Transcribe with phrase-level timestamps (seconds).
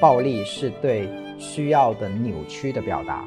[0.00, 3.24] 暴力是对需要的扭曲的表达。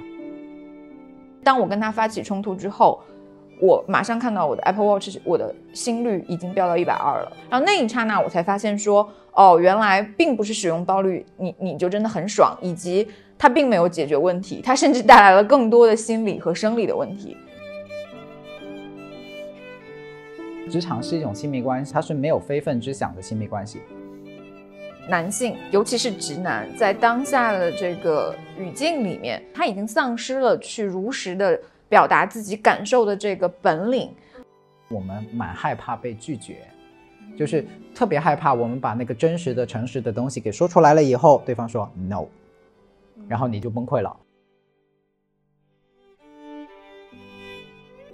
[1.43, 3.01] 当我跟他发起冲突之后，
[3.59, 7.31] 我马上看到我的 Apple Watch，我的心率已经飙到一百二了。
[7.49, 13.07] 然后那一刹那，我才发现说，哦，原来并不是使用暴力，你你就真的很爽，以及
[13.37, 17.35] 它并没有解决问题，它甚至带来了更多的心理和生理的问题。
[20.69, 23.81] 职场是一种亲密关系，它是没有非分之想的亲密关系。
[25.09, 31.59] 男性，尤其是直男，在当下的这个语境里面，他已经丧失了去如实的
[31.89, 34.11] 表达自己感受的这个本领。
[34.89, 36.67] 我们蛮害怕被拒绝，
[37.37, 42.25] 就是特别害怕我们把那个真实的、诚实的东西给说出来了以后，对方说 no，
[43.27, 44.15] 然后你就崩溃了。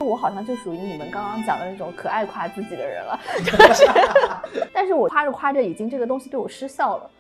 [0.07, 3.19] 我好像就属于你们刚刚讲的那种可爱夸自己的人了，
[4.73, 7.11] 但是我夸着夸着，已经这个东西对我失效了。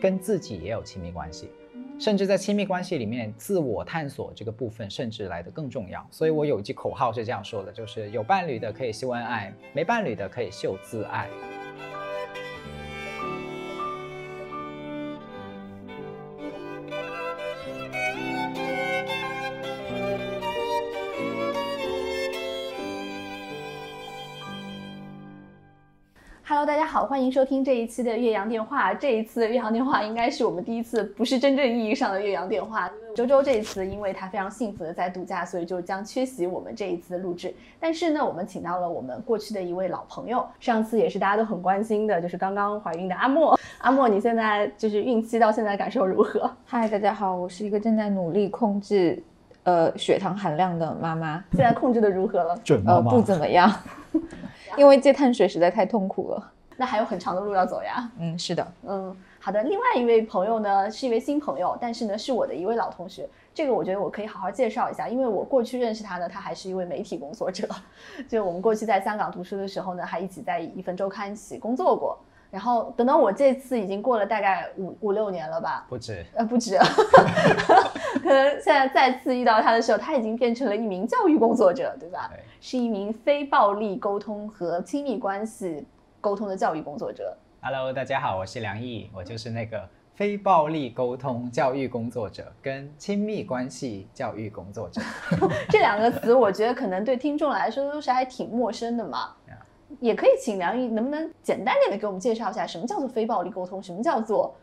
[0.00, 1.50] 跟自己也有亲密关系，
[1.98, 6.06] 甚至在亲密关系里面，自我探索这个部分甚至来得更重要。
[6.10, 11.28] 所以我有一句口号是这样说的，就是有伴侣的可以秀恩爱，没伴侣的可以秀自爱。
[26.64, 28.94] Hello，大家好，欢迎收听这一期的岳阳电话。
[28.94, 32.90] 这一次的岳阳电话应该是我们第一次不是真正意义上的岳阳电话。
[33.14, 37.54] 周周这一次因为他非常幸福的在度假，所以就将缺席我们这一次的录制。
[37.78, 43.58] 但是呢，我们请到了我们过去的一位老朋友，上次也是大家都很关心的，就是刚刚怀孕的阿莫。
[43.82, 46.50] 阿莫，你现在就是孕期到现在感受如何？
[46.64, 49.22] 嗨，大家好，我是一个正在努力控制
[49.64, 51.44] 呃血糖含量的妈妈。
[51.52, 52.58] 现在控制的如何了？
[52.64, 53.70] 准妈妈不怎么样。
[54.76, 58.10] 因为戒碳水实在太痛苦了，那还有很长的路要走呀。
[58.18, 59.62] 嗯，是的，嗯，好的。
[59.62, 63.28] 另外一位朋友呢，是一位新朋友，但是呢，是我的一位老同学。
[63.54, 67.68] 这个我觉得我可以好好介绍一下，因为我过去认识他呢，他还是一位媒体工作者。
[68.28, 72.18] 就我们过去在香港读书的时候呢，还一起在一份周刊一起工作过。
[72.50, 76.78] 然后等到我这次已经过了大概五五六年了吧，不止，呃，不止，
[78.22, 82.30] 可能现在再次遇到他的时候，他已经变成了一名教育工作者，对吧？
[82.32, 85.84] 对，是一名非暴力沟通和亲密关系
[86.24, 87.36] 沟通的教育工作者。
[87.60, 95.02] Hello，大家好，我是梁毅，我就是那个非暴力沟通教育工作者跟亲密关系教育工作者。
[95.68, 99.34] 这两个词，我觉得可能对听众来说都是还挺陌生的嘛。
[100.00, 104.56] 也可以请梁毅，能不能简单点的给我们介绍一下，什么叫做非暴力沟通，什么叫做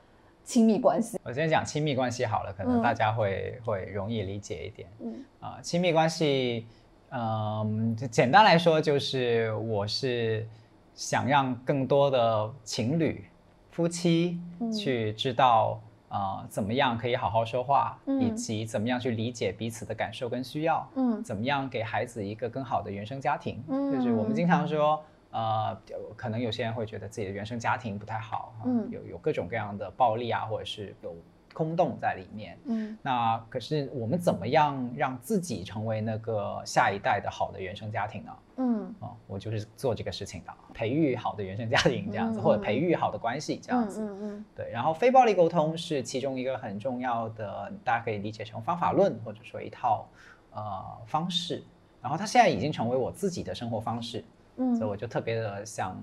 [0.44, 1.20] 亲密关系？
[1.24, 4.90] 我先讲亲密关系好了，可能嗯大家会、会容易理解一点。
[5.00, 6.66] 嗯啊、亲密关系，
[7.12, 10.44] 嗯，就简单来说就是我是
[10.94, 13.26] 想让更多的情侣、
[13.72, 15.80] 夫妻嗯去知道，
[16.10, 23.64] 呃，怎么样可以好好说话，嗯以及怎么样去理解彼此的感受跟需要，嗯怎么样给孩子一个更好的原生家庭。
[23.68, 25.02] 嗯就是我们经常说。
[25.34, 25.74] 呃，
[26.18, 31.16] 可能有些人会觉得自己的原生家庭不太好，啊嗯有有各种各样的暴力啊，或者是有
[31.54, 32.58] 空洞在里面。
[32.66, 38.32] 嗯那可是我们怎么样让自己成为那个下一代的好的原生家庭呢？
[38.58, 44.02] 嗯哦，我就是做这个事情的，培育好的原生家庭这样子，嗯或者培育好的关系这样嗯子。
[44.02, 50.08] 嗯嗯对，然后非暴力沟通是其中一个很重要的，大家可以理解成方法论或者说一套
[50.54, 51.64] 呃方式。
[52.02, 54.24] 然后它现在已经成为我自己的生活方式，
[54.58, 55.96] 嗯所以我就特别的想，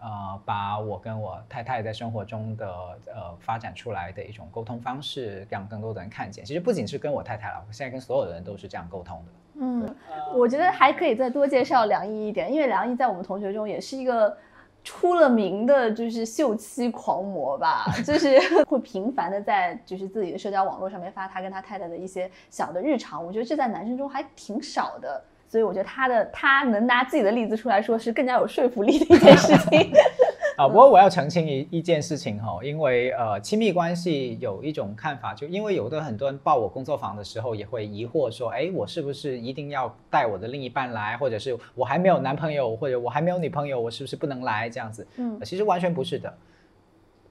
[0.00, 2.66] 呃，把我跟我太太在生活中的
[3.06, 6.44] 呃发展出来的一种沟通方式，让更多的人看见。
[6.44, 9.32] 其实不仅是跟我太太了，我现在跟所有的人都是这样沟通的。
[9.60, 9.96] 嗯，
[10.34, 14.36] 我觉得还可以再多介绍梁毅一点，因为梁毅在我们同学中也是一个
[14.84, 18.38] 出了名的，就是秀妻狂魔吧， 就是
[18.68, 25.20] 会频繁的在就是自己的社交网络上面发他跟他太太的一些小的日常，我觉得这在男生中还挺少的。
[25.48, 29.90] 所以我觉得他的他能拿自己的例子出来说是更加有说服力的一件事情。
[30.58, 45.06] 啊，不过我要澄清一一件事情哈，因为呃，亲密关系有一种看法，就因为有的很多人报我工作坊的时候也会疑惑说，哎，我是不是一定要带我的另一半来，或者是我还没有男朋友，或者我还没有女朋友，我是不是不能来这样子？
[45.16, 46.36] 嗯呃其实完全不是的，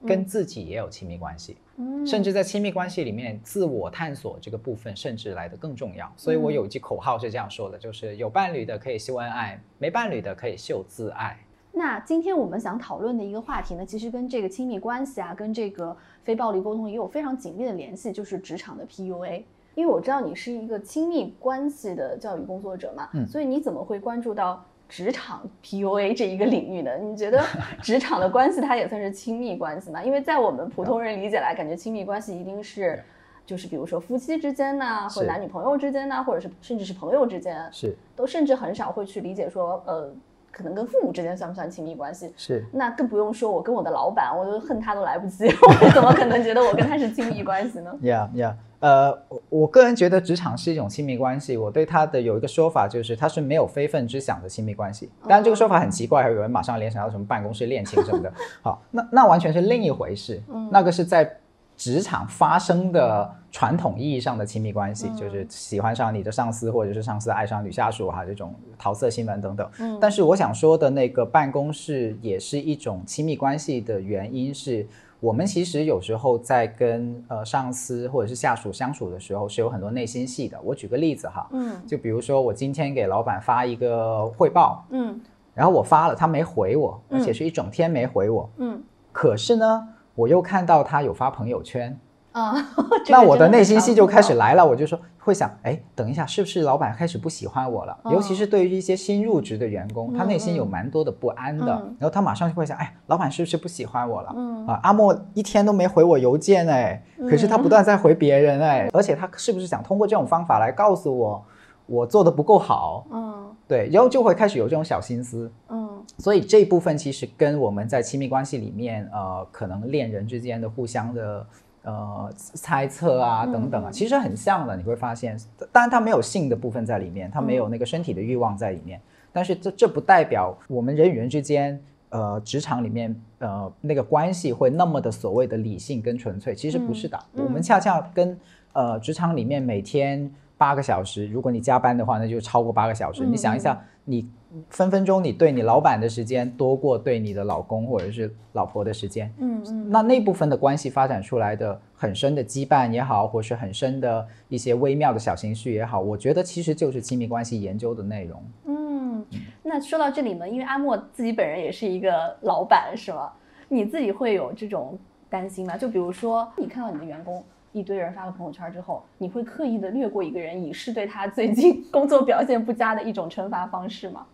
[0.06, 1.56] 跟自己也有亲密关系。
[1.76, 6.10] 嗯甚至在亲密关系里面，自我探索这个部分甚至来得更重要。
[6.16, 11.38] 所以我有一句口号是这样说的，就是有伴侣的可以秀恩爱，没伴侣的可以秀自爱。
[11.70, 19.42] 那今天我们想讨论的一个话题呢，其实跟这个亲密关系啊，跟这个非暴力沟通也有非常紧密的联系，就是职场的 PUA。
[19.74, 26.96] 因为我知道你是一个亲密关系的教育工作者嘛，嗯所以你怎么会关注到职场 PUA 这一个领域的？
[26.98, 27.44] 你觉得
[27.82, 30.02] 职场的关系它也算是亲密关系吗？
[30.02, 33.02] 因为在我们普通人理解来，感觉亲密关系一定是，
[33.44, 40.10] 就是比如说夫妻之间呐，或男女朋友之间呐，或者是甚至是朋友之间，是都甚至很少会去理解说，呃，
[40.50, 42.32] 可能跟父母之间算不算亲密关系？
[42.36, 42.64] 是。
[42.72, 48.54] 那更不用说我跟我的老板，我都恨他都来不及， 我怎么可能觉得我跟他是亲密关系呢？Yeah, yeah.
[48.80, 51.56] 呃，我我个人觉得职场是一种亲密关系。
[51.56, 55.10] 我对他的有一个说法，就是他是没有非分之想的亲密关系。
[55.22, 58.32] 当然，这个说法很奇怪，有人马上联想到什么办公室恋情什么的。
[58.62, 60.40] 好，那那完全是另一回事。
[60.70, 61.38] 那个是在
[61.76, 69.70] 职场发生的传统意义上的亲密关系，就是喜欢上你的上司，或者是上司爱上女下属哈，这种桃色新闻等等。
[70.00, 74.86] 但是我想说的那个办公室也是一种亲密关系的原因是。
[75.20, 80.56] 我们其实有时候在跟呃上司或者是下属相处的时候，是有很多内心戏的。
[80.62, 85.20] 我举个例子哈，嗯，就比如说我今天给老板发一个汇报，嗯，
[85.54, 88.80] 然后我发了，他没回我，而且是一整天没回我，嗯，
[89.10, 91.98] 可是呢，我又看到他有发朋友圈。
[92.38, 92.54] 啊，
[93.10, 97.98] 那我的内心戏就开始来了，我就说会想，哎，等一下，是不是老板开始不喜欢我了？
[98.04, 101.66] 尤其是对于一些新入职的员工，他内心有蛮多的不安的，
[101.98, 104.28] 然后他马上就会想，哎，老板是不是不喜欢我了？
[104.66, 111.44] 啊，阿莫一天都没回我邮件哎， 可是他不断在回别人哎，而且他是不是想通过这种方法来告诉我，
[111.86, 113.06] 我做的不够好？
[113.10, 115.50] 嗯，对，然后就会开始有这种小心思。
[115.68, 115.88] 嗯，
[116.18, 121.46] 所以这一部分其实跟我们在亲密关系里面，呃，可能恋人之间的互相的。
[121.88, 124.76] 呃，猜测啊，等等啊，其实很像的。
[124.76, 125.34] 你会发现，
[125.72, 129.00] 当然它没有性的部分在里面，它没有那个身体的欲望在里面。
[129.32, 131.80] 但是这这不代表我们人与人之间，
[132.10, 136.54] 呃，职场里面呃那个关系会那么的所谓的理性跟纯粹。
[136.54, 138.38] 其实不是的，我们恰恰跟
[138.74, 143.24] 呃职场里面每天八个小时，如果你加班的话，那就超过八个小时。
[143.24, 144.28] 你想一下，你。
[144.70, 158.42] 分分钟你对你老板的时间多过对你的老公或者是老婆的时间，嗯嗯，那那部分的关系发展出来的很深的羁绊也好，或是很深的一些微妙的小情绪也好，我觉得其实就是亲密关系研究的内容。
[158.66, 159.26] 嗯，
[159.62, 163.30] 那说到这里呢，因为阿莫自己本人也是一个老板，是吗？
[163.68, 164.98] 你自己会有这种
[165.28, 165.76] 担心吗？
[165.76, 167.44] 就比如说你看到你的员工。
[167.72, 174.26] 一堆人发了朋友圈之后，你会刻意的略过一个人，以示对他最近工作表现不佳的一种惩罚方式吗？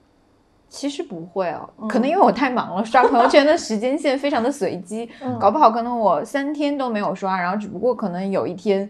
[0.69, 5.09] 其实不会哦，可能因为我太忙了，刷朋友圈的时间线非常的随机，
[5.39, 8.89] 搞不好可能我三天都没有刷，然后只不过可能有一天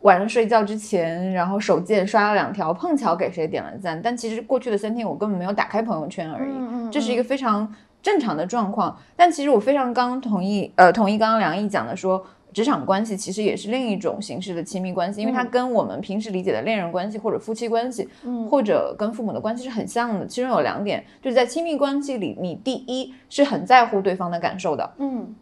[0.00, 7.72] 晚上睡觉之前，然后手贱刷了两条，碰巧给谁点了赞，但其实过去的三天我根本没有打开朋友圈而已，这是一个非常
[8.02, 8.96] 正常的状况。
[9.14, 12.24] 但其实我非常刚同意，呃，同意刚刚梁毅讲的说。
[12.52, 20.26] 职场关系其实也是另一种形式的亲密关系，因为它跟我们平时理解的恋人关系或者夫妻关系，嗯，或者跟父母的关系是很像的。
[20.26, 25.34] 其中有两点，就是在亲密关系里，你第一是很在乎对方的感受的，嗯。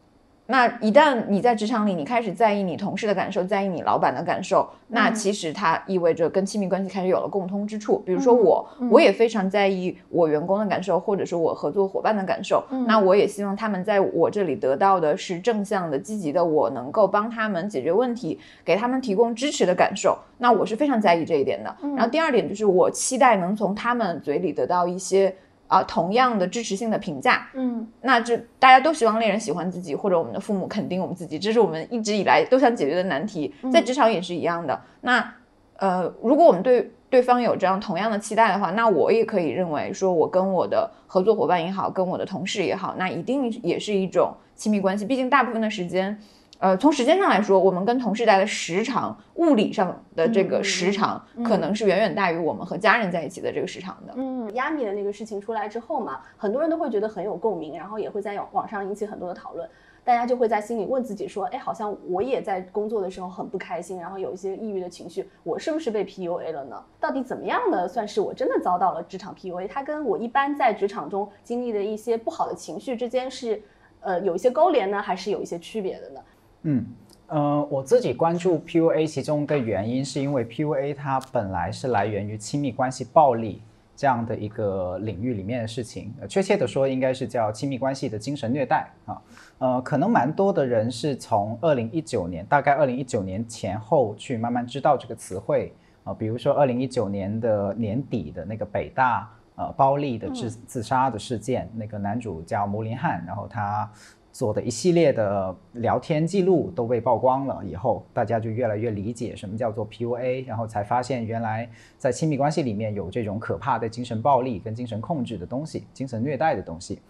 [0.50, 8.02] 那一旦你在职场里，你开始在意你同事的感受，在意你老板的感受，那其实它意味着跟亲密关系开始有了共通之处。
[8.05, 12.64] 比如说我，我也非常在意我员工的感受，或者说我合作伙伴的感受。
[12.85, 20.19] 那我也希望他们在我这里得到的是正向的、积极的，我能够帮他们解决问题，给他们提供支持的感受。
[20.38, 21.76] 那我是非常在意这一点的。
[21.97, 25.32] 然后第二点就是我期待能从他们嘴里得到一些。
[25.71, 34.81] 啊，同样的支持性的评价，嗯，那这大家都希望恋人喜欢自己，或者我们的父母肯定我们自己，这是我们一直以来都想解决的难题，在职场也是一样的。
[35.03, 35.33] 那，
[35.77, 45.05] 呃，如果我们对对方有这样同样的期待的话，那我也可以认为说，我跟我的合作伙伴也好，跟我的同事也好，那一定也是一种亲密关系。
[45.05, 46.19] 毕竟大部分的时间。
[46.61, 54.12] 呃，从时间上来说，我们跟同事待的时长，物理上的这个时长，可能是远远大于我们和家人在一起的这个时长的。
[54.14, 59.67] 嗯，亚米的那个事情出来之后嘛，很多人都会觉得很有共鸣，然后也会在网上引起很多的讨论。
[60.05, 66.85] 大家就会在心里问自己说，哎，好像我也在工作的时候很不开心，然后有一些抑郁的情绪，我是不是被 PUA 了呢？
[67.00, 69.67] 到底怎么样的算是我真的遭到了职场 PUA？
[69.67, 73.62] 它跟我一般在职场中经历的一些不好的情绪之间是，
[74.00, 76.21] 呃，有一些勾连呢，还是有一些区别的呢？
[76.62, 76.85] 嗯，
[77.29, 83.62] 呃，我自己关注 PUA，其中的原因是因为 PUA 它本来是来源于亲密关系暴力
[83.97, 89.23] 这样的一个领域里面的事情，确切的说应该是叫亲密关系的精神虐待啊。
[89.57, 95.73] 呃，可能蛮多的人是从二零一九年，大概二零一九年前后去慢慢知道这个词汇
[96.05, 103.90] 啊，比如说二零一九年的年底的那个北大呃暴力的自自杀的事件，那个男主叫牟林汉，然后他。
[104.33, 111.69] 做的一系列的聊天记录都被曝光了以后，大家就越来越理解什么叫做 PUA，然后才发现原来
[111.99, 117.01] 在亲密关系里面有这种可怕的精神暴力跟精神控制的东西，精神虐待的东西。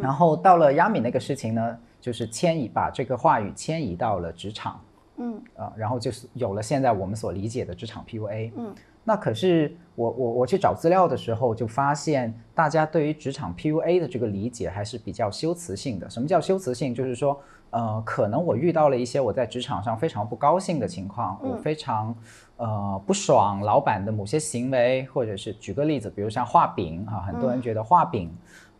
[0.00, 4.80] 然后到了亚米那个事情呢，就是迁移把这个话语迁移到了职场，
[5.16, 8.52] 嗯啊，然后就是有了现在我们所理解的职场 PUA。
[8.56, 16.08] 嗯，那可是我我我去找资料的时候，就发现大家对于职场 PUA 的这个理解还是比较修辞性的。
[16.08, 16.94] 什么叫修辞性？
[16.94, 17.38] 就是说，
[17.70, 22.14] 呃，可能我遇到了一些我在职场上非常不高兴的情况，我非常
[22.56, 28.30] 呃不爽老板的某些行为，或者是举个例子，比如像画饼啊，很多人觉得画饼。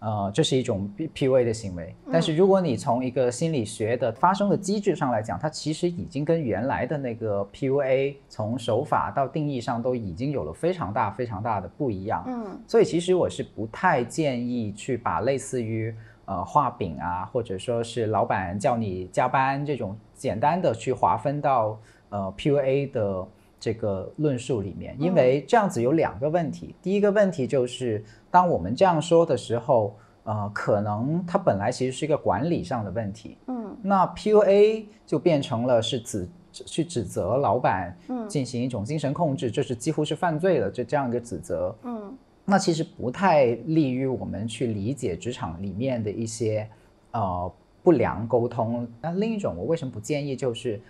[0.05, 12.25] 呃，这是一种 P P U A 的行为，但是如果你从一个心理学的发生的机制上来讲，它其实已经跟原来的那个 P U A 从手法到定义上都已经有了非常大非常大的不一样。
[12.27, 15.95] 嗯所以其实我是不太建议去把类似于
[16.25, 21.79] 呃画饼啊，或者说是老板叫你加班这种简单的去划分到
[22.09, 23.25] 呃 PUA 的
[23.63, 26.75] 这个论述里面，因为这样子有两个问题。
[26.83, 41.73] 第一个问题就是，当我们这样说的时候，呃，可能它本来其实是一个管理上的问题，嗯那 PUA 就变成了是指去指责老板嗯进行一种精神控制，这是几乎是犯罪的，这这样一个指责。
[41.85, 42.13] 嗯
[42.45, 46.69] 那其实不太利于我们去理解职场里面的一些
[47.13, 47.53] 呃
[47.85, 48.85] 不良沟通。
[49.01, 50.81] 那另一种，我为什么不建议，就是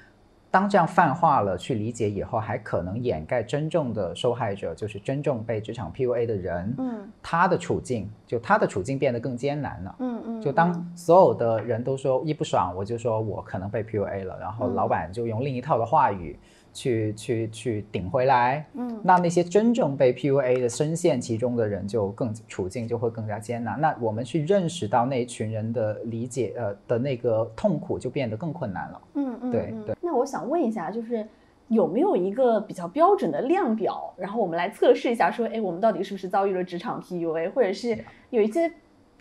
[0.52, 7.10] 当这样泛化了去理解以后，还可能掩盖真正的受害者，就是真正被职场 PUA 的人，嗯。
[7.22, 9.96] 他的处境，就他的处境变得更艰难了。
[10.00, 14.74] 嗯嗯，就当所有的人都说一不爽，我就说我可能被 PUA 了，然后嗯。
[14.74, 16.38] 老板就用另一套的话语
[16.72, 23.80] 去去去顶回来，嗯那那些真正被 PUA 的深陷其中的人就更处境就会更加艰难。
[23.80, 29.00] 那我们去认识到那一群人的理解呃的那个痛苦就变得更困难了。
[29.14, 29.96] 嗯嗯，嗯对对。
[30.00, 31.26] 那我想问一下，就是
[31.68, 37.98] 有没有一个比较标准的量表，然后我们来测试一下，说，哎，我们到底是不是遭遇了职场 PUA，或者是
[38.30, 38.70] 有一些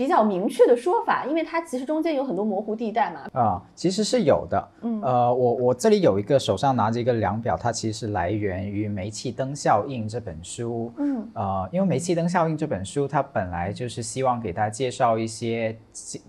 [0.02, 1.26] 比较明确的说法？
[1.28, 3.40] 因为它其实中间有很多模糊地带嘛。
[3.40, 4.68] 啊、其实是有的。
[4.82, 10.92] 嗯呃，我我这里有一个手上拿着一个量表，它其实是来源于《煤气灯效应》这本书。
[10.98, 15.78] 嗯呃，因为《煤气灯效应》这本书，它本来就是希望给大家介绍一些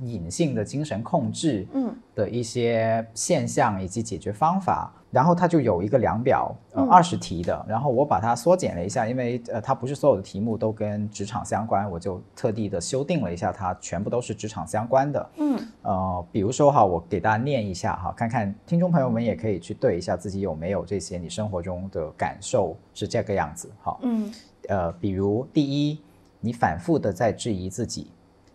[0.02, 4.92] 隐性的精神控制嗯的一些现象以及解决方法。
[5.12, 6.52] 然后它就有一个量表，
[6.90, 7.64] 二十题的。
[7.68, 15.30] 然后我把它缩减了一下，因为呃，它不是所有的题目都跟职场相关，我就特地的修订了一下，它全部都是职场相关的。
[15.36, 23.98] 嗯呃，比如说哈，我给大家念一下哈，看看听众朋友们也可以去对一下自己有没有这些你生活中的感受是这个样子哈。
[24.00, 24.32] 嗯
[24.68, 26.00] 呃，比如第一，
[26.40, 28.06] 你反复的在质疑自己；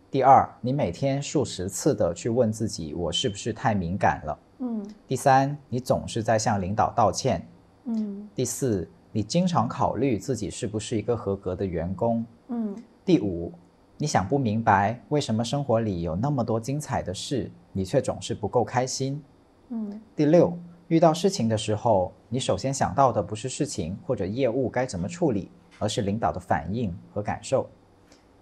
[0.09, 4.39] 第二，你每天数十次的去问自己，我是不是太敏感了？
[4.59, 4.85] 嗯。
[5.07, 7.39] 第三，你总是在向领导道歉；
[7.85, 8.27] 嗯。
[8.33, 12.75] 第四，你经常考虑自己是不是一个合格的员工；嗯。
[13.05, 13.51] 第五，
[13.97, 19.23] 你想不明白为什么生活里有那么多精彩的事，你却总是不够开心。
[19.69, 20.01] 嗯。
[20.15, 25.49] 第六，遇到事情的时候，你首先想到的不是事情或者业务该怎么处理，
[25.79, 27.69] 而是领导的反应和感受。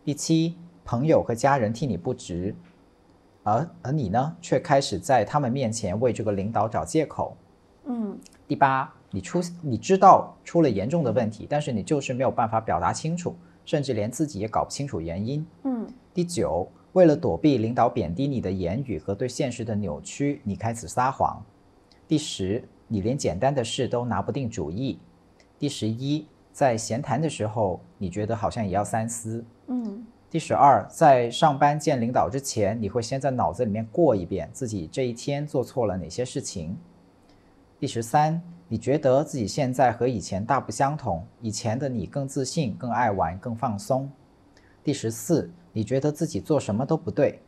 [0.03, 2.55] 第七，朋友和家人替你不值，
[3.45, 7.37] 而而你呢，却开始在他们面前为这个领导找借口。
[7.85, 15.45] 嗯第八，你出你知道出了严重的问题，但是你就是没有办法表达清楚，甚至连自己也搞不清楚原因。
[15.63, 21.39] 嗯第九，为了躲避领导贬低你的言语和对现实的扭曲，你开始撒谎。
[22.07, 24.97] 第十，你连简单的事都拿不定主意。
[25.59, 29.45] 第十一，在闲谈的时候，你觉得好像也要三思。
[29.67, 30.03] 嗯
[30.35, 36.77] 第十二，在上班见领导之前，你会先在脑子里面过一遍自己这一天做错了哪些事情。
[37.79, 44.11] 第十三，你觉得自己现在和以前大不相同，以前的你更自信、更爱玩、更放松。
[44.83, 47.41] 第十四，你觉得自己做什么都不对。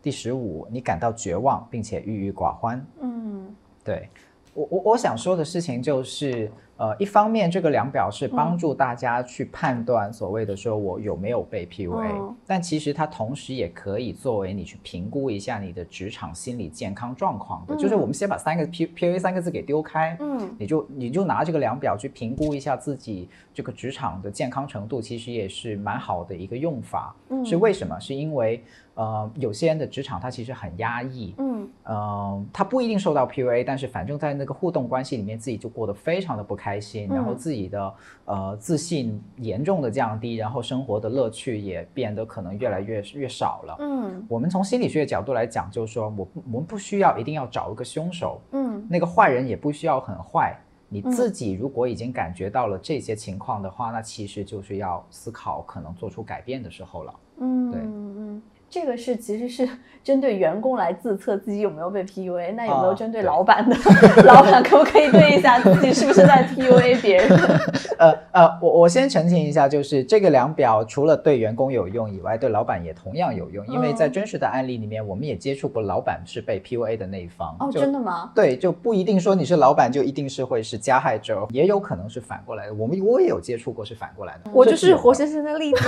[0.00, 2.86] 第十五，你感到绝望，并且郁郁寡欢。
[3.00, 4.08] 嗯对
[4.54, 17.76] 我，我我想说的事情就是，呃，一方面这个量表是帮助大家去判断所谓的说我有没有被 PUA，、嗯但其实它同时也可以作为你去评估一下你的职场心理健康状况的。
[17.76, 27.14] 就是我们先把三个 P PUA 三个字给丢开，嗯你就你就拿这个量表去评估一下自己这个职场的健康程度，其实也是蛮好的一个用法。
[27.28, 27.98] 嗯是为什么？
[28.00, 28.64] 是因为
[29.00, 37.94] 呃，有些人的职场他其实很压抑，嗯嗯，他不一定受到 PUA，但是反正在那个互动关系里面，自己就过得非常的不开开心，然后自己的
[38.26, 43.76] 呃自信严重的降低，然后生活的乐趣也变得可能越来越越少了。
[43.80, 50.54] 嗯，我们从心理学角度来讲，就是说我我们不需要一定要找一个凶手，嗯，那个坏人也不需要很坏。
[50.90, 57.14] 你自己如果已经感觉到了这些情况的话，那其实就是要思考可能做出改变的时候了。
[57.38, 58.42] 嗯，对，嗯。
[58.70, 59.68] 这个是其实是
[60.02, 63.76] 针对员工来自测自己有没有被 PUA，那有没有针对老板的？
[64.24, 67.28] 老板可不可以对一下自己是不是在 PUA 别人？
[67.98, 77.54] 呃呃，我我先澄清一下，就是这个量表除了对员工有用以外，对老板也同样有用，因为在真实的案例里面，我们也接触过老板是被 PUA 的那一方。
[77.60, 78.30] 哦，真的吗？
[78.34, 82.72] 对，就不一定说你是老板就一定是会是加害者，也有可能是反过来的。
[82.74, 84.50] 我们我也有接触过是反过来的。
[84.50, 85.84] 我就是活生生的例子。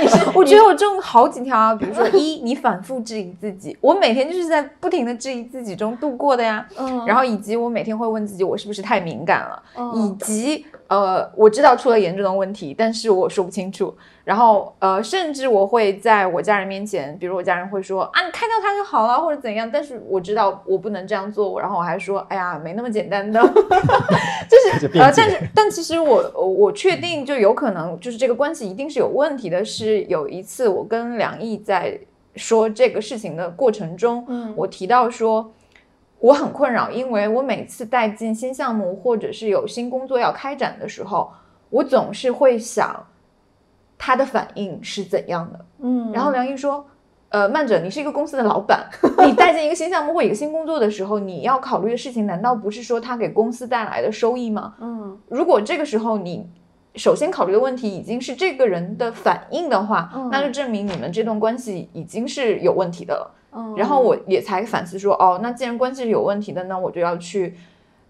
[0.00, 0.16] 你是？
[0.34, 6.66] 我觉得我中好几条啊，比如说 一，你反复质疑自己，我每天就是在不停的质疑自己中度过的呀。
[6.78, 9.62] 嗯，然后以及我每天会问自己，我是不是太敏感了？
[9.94, 13.94] 以及呃，我知道出了严重的问题，但是我说不清楚。
[14.24, 19.70] 然后，呃，甚至我会在我家人面前，比如我家人会说啊，你开掉它就好了，或者怎样。
[19.70, 23.38] 但是我知道我不能这样做，然后我还说，哎呀，没那么简单的，
[24.48, 29.62] 就是呃，但是但其实我我确定就有可能，就是这个关系一定是有问题的。
[29.62, 32.00] 是有一次我跟梁毅在
[32.34, 35.52] 说这个事情的过程中，嗯，我提到说
[36.20, 41.30] 我很困扰，因为我每次带进新项目或者是有新工作要开展的时候，
[41.68, 43.06] 我总是会想。
[43.98, 45.64] 他的反应是怎样的？
[45.80, 46.86] 嗯，然后梁毅说
[47.30, 48.88] ：“呃，慢着，你是一个公司的老板，
[49.26, 54.74] 你带进一个新项目或一个新工作的时候，你要考虑的事情难道不是说他给公司带来的收益吗？
[54.80, 56.48] 嗯，如果这个时候你
[56.96, 63.34] 首先考虑的问题已经是这个人的反应的话，那就证明你们这段关系已经是有问题的了。
[63.52, 67.56] 嗯，然后我也才反思说，哦，那既然关系是有问题的，那我就要去。”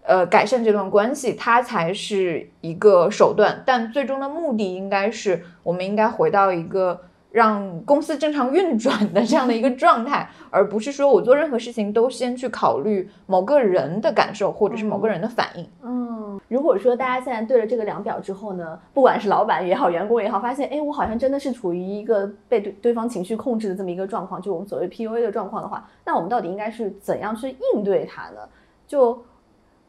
[0.07, 15.67] 呃，改善这段关系，它才是一个手段，但最终的目的应该是，我们应该回到一个让公司正常运转的这样的一个状态，而不是说我做任何事情都先去考虑某个人的感受或者是某个人的反应。
[15.83, 28.41] 嗯，如果说大家现在对了这个量表之后呢，不管是老板也好，员工也好，发现哎，我好像真的是处于一个被对对方情绪控制的这么一个状况，就我们所谓 PUA 的状况的话，那我们到底应该是怎样去应对它呢？
[28.87, 29.19] 就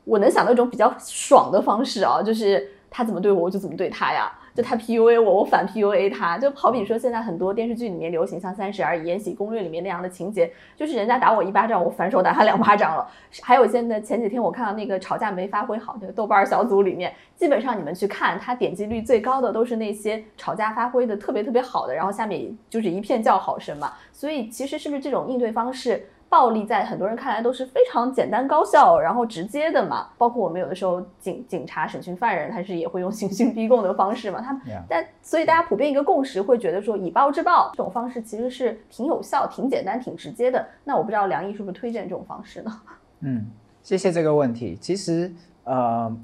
[0.06, 4.32] 我能想到一种比较爽的方式啊，就是他怎么对我，我就怎么对他呀。
[4.54, 6.38] 就他 PUA 我，我反 PUA 他。
[6.38, 13.06] 就好比说，现在很多电视剧里面流行像《三十而已》《延禧攻略》里面那样的情节，就是人家打我一巴掌，我反手打他两巴掌了。
[13.42, 23.92] 还有现在前几天我看到那个吵架没发挥好，那个豆瓣小组里面，基本上你们去看，他点击率最高的都是那些吵架发挥的特别特别好的，然后下面就是一片叫好声嘛。
[24.10, 26.06] 所以其实是不是这种应对方式？
[26.28, 30.08] 暴力在很多人看来都是非常简单高效，然后直接的嘛。
[30.18, 34.40] 包括我们有的时候警警察审讯犯人，他是也会用刑讯逼供的方式嘛。
[34.40, 40.66] 他但所以大家普遍一个共识会觉得说以暴制暴这种方式其实是挺有效、挺简单、挺直接的。
[40.84, 42.80] 那我不知道梁毅是不是推荐这种方式呢？
[43.20, 43.46] 嗯，
[43.82, 44.76] 谢谢这个问题。
[44.80, 45.32] 其实
[45.64, 46.16] 呃。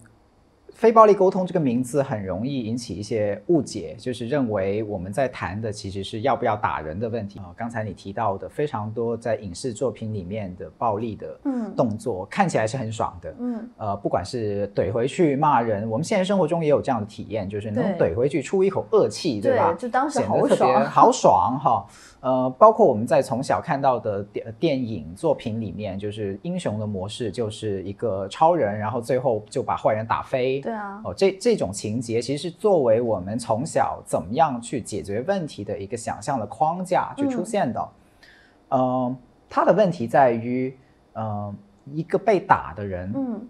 [0.82, 7.54] 非暴力沟通这个名字很容易引起一些误解，就是认为我们在谈的其实是要不要打人的问题啊。
[7.56, 11.38] 刚才你提到的非常多在影视作品里面的暴力的
[11.76, 13.32] 动作，看起来是很爽的。
[13.38, 19.72] 嗯，呃，不管是怼回去骂人，我们现实生活中也有这样的体验，就是能怼回去出一口恶气，对吧？
[19.74, 21.86] 就当时好爽，好爽哈。
[22.22, 30.60] 呃，包括我们在从小看到的电电影作品里面，就是英雄的模式，就是一个超人，然后最后就把坏人打飞。
[30.60, 37.88] 对啊，哦，这这种情节其实是作为我们从小怎么样去解决问题的一个想象的框架去出现的。
[38.68, 39.16] 嗯，
[39.50, 40.72] 他的问题在于，
[41.14, 41.52] 嗯，
[41.92, 43.48] 一个被打的人，嗯，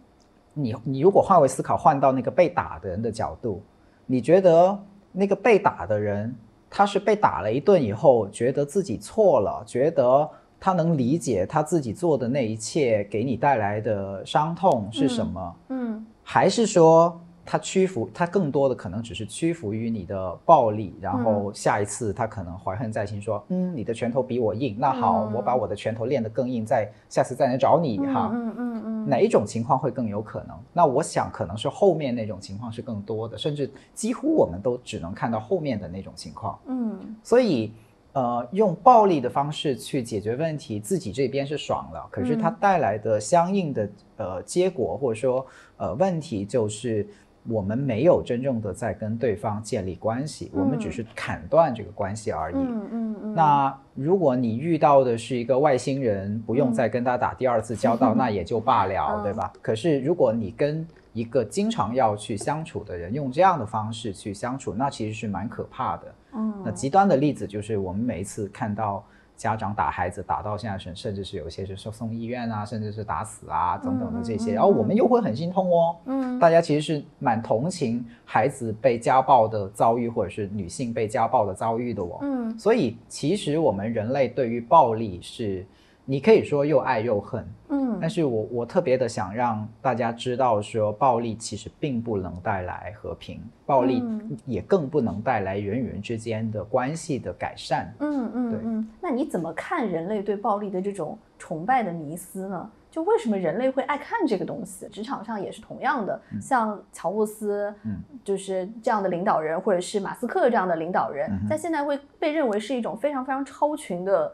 [0.54, 3.62] 你你如果换位思考，换到那个被打的人的角度，
[4.06, 4.82] 你觉得
[5.12, 6.35] 那个被打的人？
[6.74, 15.56] 他是被打了一顿以后，觉得自己错了，觉得他能理解他自己做的那一切给你带来的伤痛是什么？
[15.68, 17.20] 嗯，还是说？
[17.44, 28.31] 他屈服，他更多的可能只是屈服于你的暴力，然后下一次他可能怀恨在心，说，嗯，你的拳头比我硬，那好，我把我的拳头练得更硬，再下次再来找你哈。
[28.33, 29.09] 嗯嗯嗯。
[29.09, 30.57] 哪一种情况会更有可能？
[30.72, 36.57] 那我想可能是后面那种情况是更多的，甚至几乎我们都只能看到后面的那种情况。
[36.66, 37.16] 嗯。
[37.24, 37.72] 所以，
[38.12, 45.44] 呃，用暴力的方式去解决问题，自己这边是爽了，可是它带来的相应的呃结果或者说
[45.76, 47.05] 呃问题就是。
[47.48, 52.55] 我们没有真正的在跟对方建立关系，我们只是砍断这个关系而已。
[52.55, 53.35] 嗯嗯嗯。
[53.35, 59.52] 那如果你遇到的是一个外星人，不用再跟他打第二次交道，那也就罢了， 对吧？
[59.61, 66.14] 可是如果你跟一个经常要去相处的人，用这样的方式去相处，那其实是蛮可怕的。
[66.35, 69.05] 嗯，那极端的例子就是我们每一次看到
[69.42, 75.96] 家长打孩子，打到现在甚甚至是有一些是送送医院啊，甚至是打死啊等等的这些，然后我们又会很心痛哦。
[76.05, 82.18] 嗯，大家其实是蛮同情孩子被家暴的遭遇，或者是女性被家暴的遭遇的哦。
[82.22, 85.66] 嗯，所以其实我们人类对于暴力是。
[86.04, 94.02] 你可以说又爱又恨，嗯，但是我我特别的想让大家知道，说暴力其实并不能带来和平，暴力
[94.44, 97.94] 也更不能带来人与人之间的关系的改善。
[98.00, 102.68] 嗯嗯，对，嗯，那你怎么看人类对暴力的这种崇拜的迷思呢？
[102.90, 104.88] 就为什么人类会爱看这个东西？
[104.88, 114.32] 职场上也是同样的，像乔布斯，嗯，就是这样的领导人，或者是马斯克这样的领导人，在现在会被认为是一种非常非常超群的。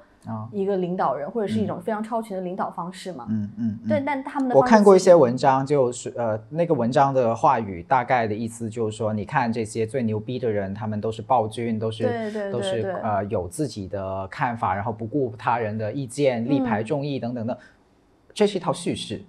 [0.50, 3.26] 一个领导人或者是一种非常超群的领导方式嘛？
[3.30, 17.58] 嗯嗯，对，但他们的我看过一些文章，就是呃，那个文章的话语大概的意思就是说，你看这些最牛逼的人，他们都是暴君，都是对对都是呃有自己的看法，然后不顾他人的意见，力排众议等等的，
[18.34, 19.22] 这是一套叙事。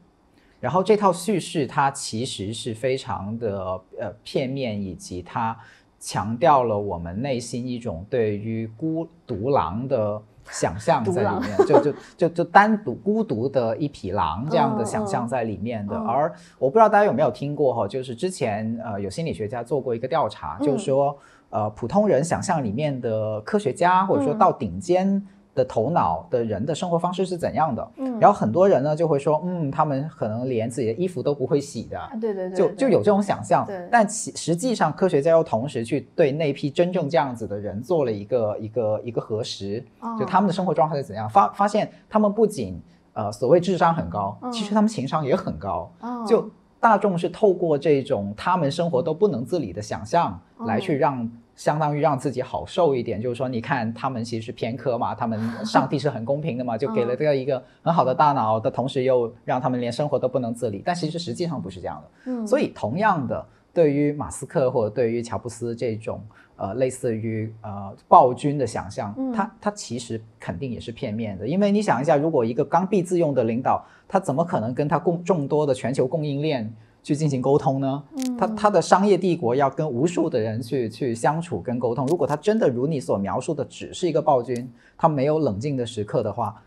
[0.60, 5.58] 然后这套叙事它其实是非常的呃片面，以及它
[6.00, 10.22] 强调了我们内心一种对于孤独狼的。
[10.52, 15.96] 想象在里面，就就 就就单独孤独的一匹狼这样的想象在里面的。
[15.96, 21.18] 而我不知道大家有没有听过哈，就是之前呃有心理学家做过一个调查，就是说
[21.50, 25.26] 呃普通人想象里面的科学家或者说到顶尖。
[25.60, 27.92] 的头脑的人的生活方式是怎样的？
[27.98, 33.66] 嗯，然后很多人呢就会说，嗯，他们可能连自己的衣服都不会洗的，对对对，就就有这种想象。
[33.66, 39.84] 对，但其实际上科学家又同时去对那批真正这样子的人做了一个一个一个核实，
[40.18, 45.92] 就他们的生活状态是怎样，发发现他们不仅呃所谓智商很高，其实他们情商也很高。
[46.26, 51.30] 就大众是透过这种他们生活都不能自理的想象来去让。
[51.60, 60.82] 相当于让自己好受一点，就是说，你看他们其实是偏科嘛，他们上帝是很公平的嘛， 就给了这样一个很好的大脑的同时，又让他们连生活都不能自理。
[60.86, 62.32] 但其实实际上不是这样的。
[62.32, 66.24] 嗯，所以同样的，对于马斯克或者对于乔布斯这种
[66.56, 71.46] 呃类似于呃暴君的想象，他他其实肯定也是片面的。
[71.46, 76.74] 因为你想一下，如果一个刚愎自用的领导，他怎么可能跟他供众多的全球供应链？
[77.10, 78.04] 去进行沟通呢？
[78.18, 82.06] 嗯，他他的商业帝国要跟无数的人去去相处跟沟通。
[82.06, 86.62] 如果他真的如你所描述的只是一个暴君，他没有冷静的时刻的话，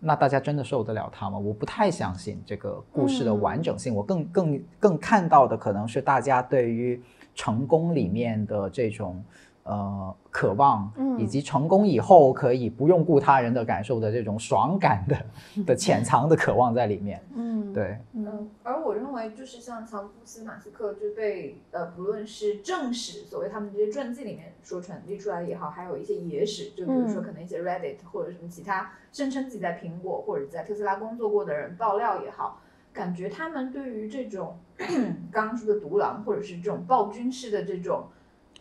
[0.00, 1.38] 那大家真的受得了他吗？
[1.38, 3.94] 我不太相信这个故事的完整性。
[3.94, 7.00] 我更更更看到的可能是大家对于
[7.36, 9.22] 成功里面的这种。
[9.64, 15.16] 呃，渴望，以及成功以后可以不用顾他人的感受的这种爽感的
[15.64, 17.22] 的潜藏的渴望在里面。
[17.34, 32.60] 嗯，对，嗯，而我认为就是像乔布斯、马斯克就被呃，不论是正史，所谓他们这些传记里面说传递出来也好，还有一些野史，就比如说可能一些 Reddit 或者什么其他声称自己在苹果或者在特斯拉工作过的人爆料也好，
[32.92, 34.58] 感觉他们对于这种
[35.32, 38.04] 刚刚说的独狼或者是这种暴君式的这种。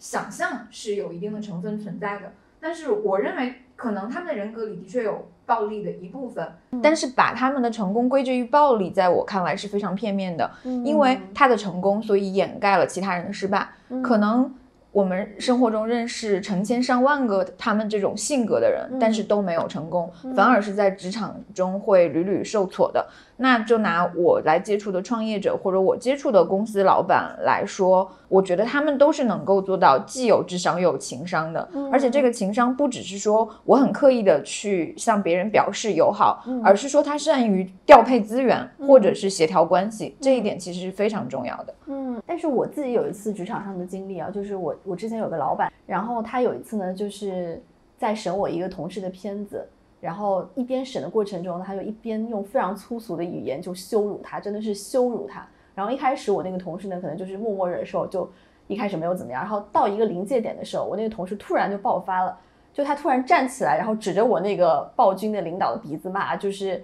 [0.04, 6.46] 想象是有一定的成分存在的，但是我认为可能他们的人格里的确有暴力的一部分，
[6.84, 10.52] 但是把他们的成功归结于暴力，在我看来是非常片面的，
[10.84, 13.66] 因为他的成功，所以掩盖了其他人的失败，
[14.04, 14.54] 可能。
[14.92, 23.04] 我们生活中认识成千上万个他们这种性格的人，但是都没有成功，反而是在职场中会屡屡受挫的。
[23.38, 31.68] 那就拿我来接触的创业者或者我接触的公司老板来说，我觉得他们都是能够做到既有智商又有情商的。
[31.92, 41.74] 而且这个情商不只是说我很刻意的去向别人表示友好，而是说他善于调配资源或者是协调关系，这一点其实是非常重要的。
[41.88, 44.74] 嗯，但是我自己有一次职场上的经历啊，就是我。
[44.86, 47.62] 我之前有个老板，然后他有一次呢，就是
[47.98, 49.66] 在审我一个同事的片子，
[50.04, 55.48] 然后一边审的过程中，他就一边用非常粗俗的语言就羞辱他，真的是羞辱他。
[55.74, 58.30] 然后一开始我那个同事呢，可能就是默默忍受，就
[58.68, 59.42] 一开始没有怎么样。
[59.42, 62.38] 然后到一个临界点的时候，我那个同事突然就爆发了，
[62.74, 66.84] 就他突然站起来，然后指着我那个暴君的领导的鼻子骂，就是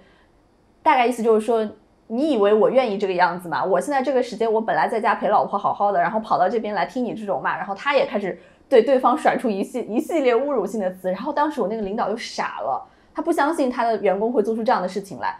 [0.82, 1.68] 大概意思就是说。
[2.12, 3.64] 你以为我愿意这个样子吗？
[3.64, 8.36] 我现在这个时间，我本来在家陪老婆好好的，然后跑到这边来听你这种骂，然后他也开始
[8.68, 12.84] 对对方甩出一系一系列侮辱性的词，然后当时我那个领导就傻了，
[13.20, 15.36] 他不相信他的员工会做出这样的事情来，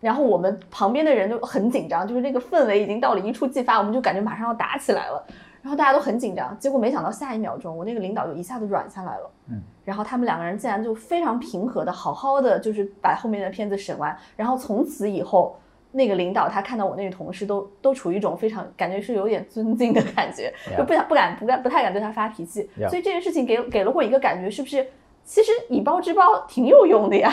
[0.00, 5.20] 然后我们旁边的人就很紧张，就是那个氛围已经到了一触即发，我们就感觉马上要打起来了，
[5.60, 15.58] 然后大家都很紧张，结果没想到下一秒钟，我那个领导就一下子软下来了，嗯，然后他们两个人竟然就非常平和的好好的就是把后面的片子审完，然后从此以后。
[15.90, 22.68] 那个领导他看到我那个同事都都处于一种非常感觉是有点尊敬的感觉，就不想不敢不敢不太敢对他发脾气。
[22.90, 24.86] 所以这件事情给给了我一个感觉，是不是
[25.28, 27.30] 其实以暴制暴挺有用的呀？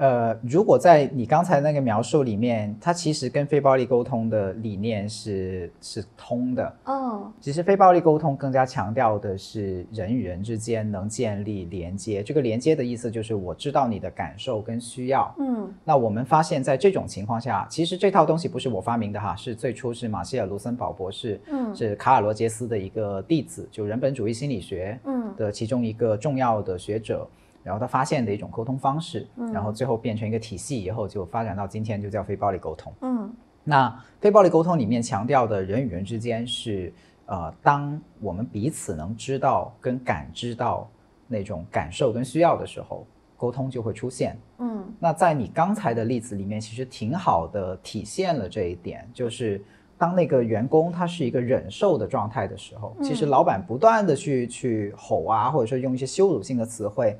[0.00, 6.74] 呃，如果在你刚才那个描述里面，它其实跟非暴力沟通的理念是是通的。
[6.86, 12.22] 嗯，其实非暴力沟通更加强调的是人与人之间能建立连接。
[12.22, 15.34] 这个连接的意思就是我知道你的感受跟需要。
[15.38, 27.28] 嗯，那我们发现，在这种情况下，其实这套东西不是我发明的哈，是最初是马歇尔·卢森堡博士，嗯，是卡尔·罗杰斯的一个弟子，就人本主义心理学，嗯的其中一个重要的学者。
[27.62, 32.92] 然后他发现的一种沟通方式，然后最后变成一个体系以后，就发展到今天就叫非暴力沟通。
[33.02, 33.30] 嗯，
[33.62, 36.90] 那非暴力沟通里面强调的人与人之间是，
[37.26, 40.90] 呃，当我们彼此能知道跟感知到
[41.28, 44.38] 那种感受跟需要的时候，沟通就会出现。
[44.58, 49.62] 嗯，那在你刚才的例子里面，其实挺好的体现了这一点，就是
[49.98, 57.18] 当那个员工他是一个忍受的状态的时候，其实老板不断的去去吼啊，或者说用一些羞辱性的词汇。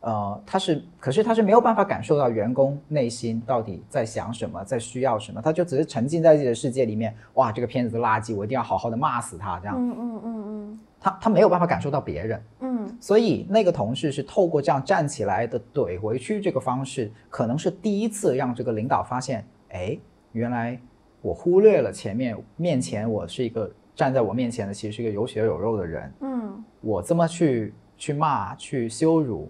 [0.00, 7.14] 呃，他是，可是他是没有办法感受到员工内心到底在想什么，在需要什么，他就只是沉浸在自己的世界里面。
[7.34, 9.76] 哇，这个片子的垃圾，我一定要好好的骂死他，这样。
[9.78, 12.42] 嗯嗯嗯嗯，他他没有办法感受到别人。
[12.60, 19.98] 嗯所以那个同事是透过这样站起来的怼回去这个方式，可能是第一次让这个领导发现，哎，
[20.32, 20.80] 原来
[21.20, 26.12] 我忽略了前面面前我是一个站在我面前的，其实是一个有血有肉的人。
[26.22, 29.48] 嗯我这么去去骂、去羞辱，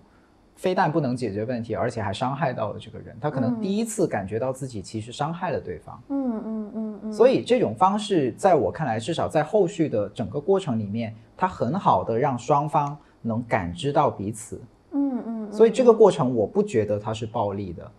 [0.61, 3.16] 非但不能解决问题，而且还伤害到了这个人。
[3.18, 5.99] 他可能第一次感觉到自己其实伤害了对方。
[6.11, 14.61] 嗯嗯嗯嗯，所以这种方式，在我看来，至少在后续的整个过程里面，它很好的让双方能感知到彼此。
[14.92, 17.90] 嗯嗯，所以这个过程，我不觉得它是暴力的，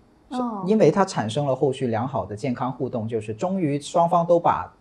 [0.67, 4.71] 因为它产生了后续良好的健康互动，就是终于双方都把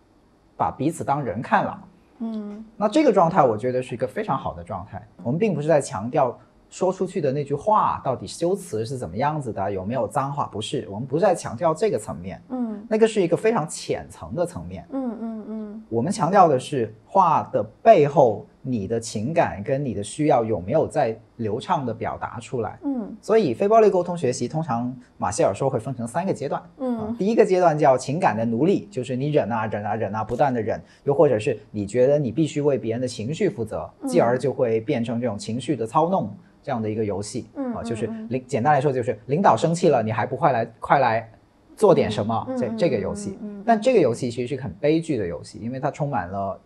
[0.55, 1.83] 把彼此当人看了。
[2.19, 5.01] 嗯那这个状态，我觉得是一个非常好的状态。
[5.23, 6.37] 我们并不是在强调
[6.71, 12.71] 说出去的那句话到底修辞是怎么样子的，有没有脏话，不是，我们不是在强调这个层面，嗯。
[12.89, 14.85] 那个是一个非常浅层的层面。
[14.91, 15.83] 嗯嗯嗯。
[15.87, 22.79] 我们强调的是话的背后，你的情感跟你的需要有没有在流畅的表达出来。
[22.83, 23.15] 嗯。
[23.21, 26.59] 所以非暴力沟通学习，通常马歇尔说会分成三个阶段。
[26.61, 34.07] 啊嗯，第一个阶段叫情感的奴隶，就是你忍啊忍啊忍啊，不断的忍，又或者是你觉得你必须为别人的情绪负责，嗯。
[34.07, 37.47] 继而就会变成这种情绪的操弄这样的一个游戏。
[37.55, 41.29] 嗯啊，就是领简单来说就是领导生气了，你还不快来快来
[41.75, 42.47] 做点什么？
[42.57, 46.59] 这这个游戏但这个游戏其实是很悲剧的游戏，因为它充满了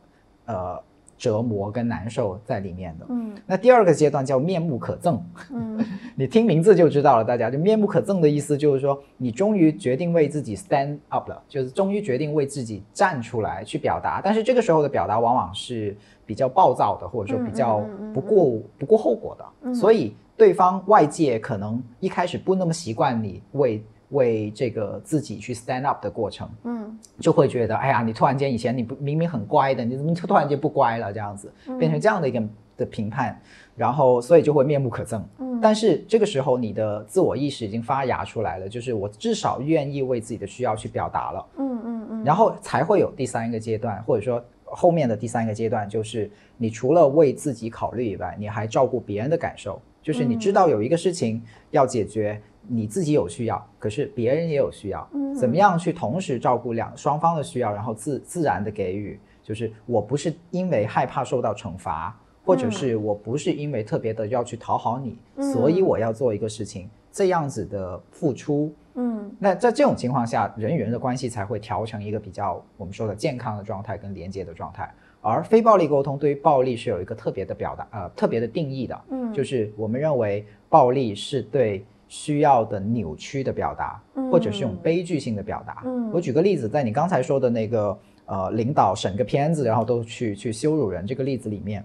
[0.45, 0.83] 呃
[1.17, 3.05] 折磨跟难受在里面的。
[3.09, 5.19] 嗯那第二个阶段叫面目可憎，
[5.53, 5.79] 嗯
[6.15, 14.19] 你听名字就知道了，大家就面目可憎的意思就是说，你终于决定为自己 stand up 了，就是终于决定为自己站出来去表达。
[14.23, 17.83] 但是这个时候的表达往往是比较暴躁的，或者说比较
[18.13, 31.11] 不顾不顾后果的，嗯所以对方外界可能一开始不那么习惯你为为这个自己去 stand up 的过程，嗯就会觉得，哎呀，你突然间以前你不明明很乖的，你怎么突然间不乖了？
[31.13, 32.41] 这样子嗯变成这样的一个
[32.77, 33.39] 的评判，
[33.75, 35.21] 然后所以就会面目可憎。
[35.39, 44.43] 嗯但是这个时候你的自我意识已经发芽出来了，就是我至少愿意为自己的需要去表达了，嗯嗯嗯，然后才会有第三个阶段，或者说
[44.75, 52.41] 后面的第三个阶段，就是你除了为自己考虑以外，你还照顾别人的感受，就是你知道有一个事情要解决。
[52.67, 55.35] 你自己有需要，可是别人也有需要，嗯。
[55.35, 65.53] 怎么样去同时照顾两双方的需要，然后自自然的给予，就是我不是因为害怕受到惩罚，或者是我不是因为特别的要去讨好你，嗯。
[65.53, 74.93] 所以我要做一个事情，这样子的付出，嗯那在这种情况下，人与人的关系才会调成一个比较我们说的健康的状态跟连接的状态。
[75.21, 83.99] 而非暴力沟通对于暴力是有一个特别的表达，呃，特别的定义的，嗯就是我们认为暴力是对需要的扭曲的表达，
[84.31, 85.81] 或者是用悲剧性的表达。
[85.85, 91.83] 嗯我举个例子，在你刚才说的那个呃，领导审个片子，然后都去去羞辱人这个例子里面，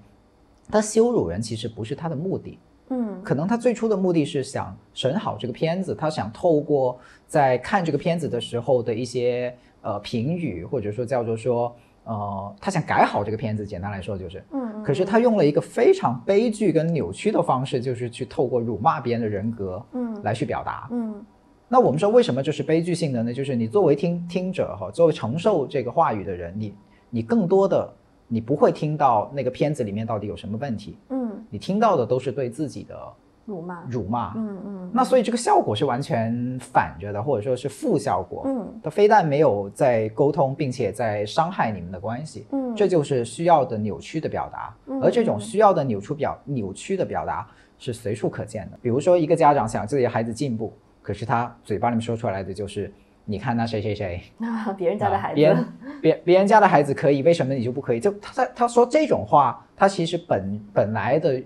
[0.69, 2.59] 他羞辱人其实不是他的目的，
[2.91, 11.75] 嗯可能他最初的目的是想审好这个片子，他想透过在看这个片子的时候的一些呃评语，或者说叫做说
[12.05, 13.65] 呃，他想改好这个片子。
[13.65, 20.89] 简单来说就是，嗯，可是他用了一个非常悲剧跟扭曲的方式，就是去透过辱骂别人的人格，嗯来去表达。
[20.91, 21.25] 嗯
[21.69, 23.33] 那我们说为什么这是悲剧性的呢？
[23.33, 26.75] 就是你作为听听者哈，作为承受这个话语的人，你
[27.11, 27.89] 你更多的
[28.33, 32.97] 你不会听到那个片子里面到底有什么问题，嗯你听到的都是对自己的
[33.45, 34.33] 辱骂，辱骂。
[34.37, 38.43] 嗯嗯，那所以这个效果是完全反着的，或者说是负效果。
[38.47, 42.47] 嗯，它非但没有在沟通，并且在伤害你们的关系。
[42.53, 44.73] 嗯，这就是需要的扭曲的表达。
[45.03, 47.45] 而这种需要的扭曲表扭曲的表达
[47.79, 48.79] 是随处可见的。
[48.81, 52.93] 比如说，一个家长想自己的孩子进步，可是他嘴巴里面说出来的就是。
[53.25, 55.67] 你看那谁谁谁，啊， 别人家的孩子，别人
[56.01, 58.01] 别别人家的孩子可以，为什么你就不可以？
[58.01, 61.41] 就他他他说这种话，他其实本本来的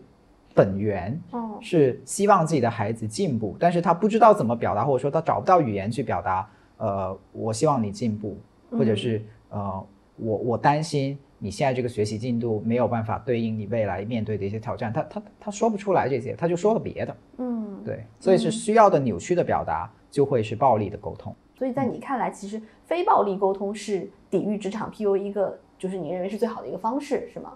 [0.54, 1.20] 本源
[1.60, 6.48] 是希望自己的孩子进步，但是他不知道怎么表达，或者说他找不到语言去表达。
[6.76, 8.36] 呃，我希望你进步，
[8.70, 14.92] 或者是呃，我我担心你现在这个学习进度没有办法对应你未来面对的一些挑战。
[14.92, 17.16] 他他他说不出来这些，他就说了别的。
[17.38, 21.34] 嗯，对，所以是需要的扭曲的表达，就会是暴力的沟通。
[21.56, 27.52] 所以在你看来，其实非暴力沟通是抵御职场 PUA 一个，就是你认为是最好的一个方式，是吗？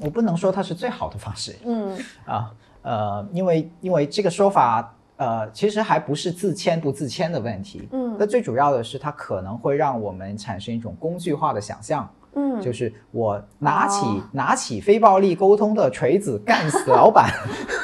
[0.00, 2.50] 我不能说它是最好的方式，嗯 啊，
[2.82, 12.08] 呃，因为因为这个说法，呃，其实还不是自谦不自谦的问题，嗯，那最主要的是它可能会让我们产生一种工具化的想象。
[12.34, 17.30] 嗯，就是我拿起拿起非暴力沟通的锤子干死老板，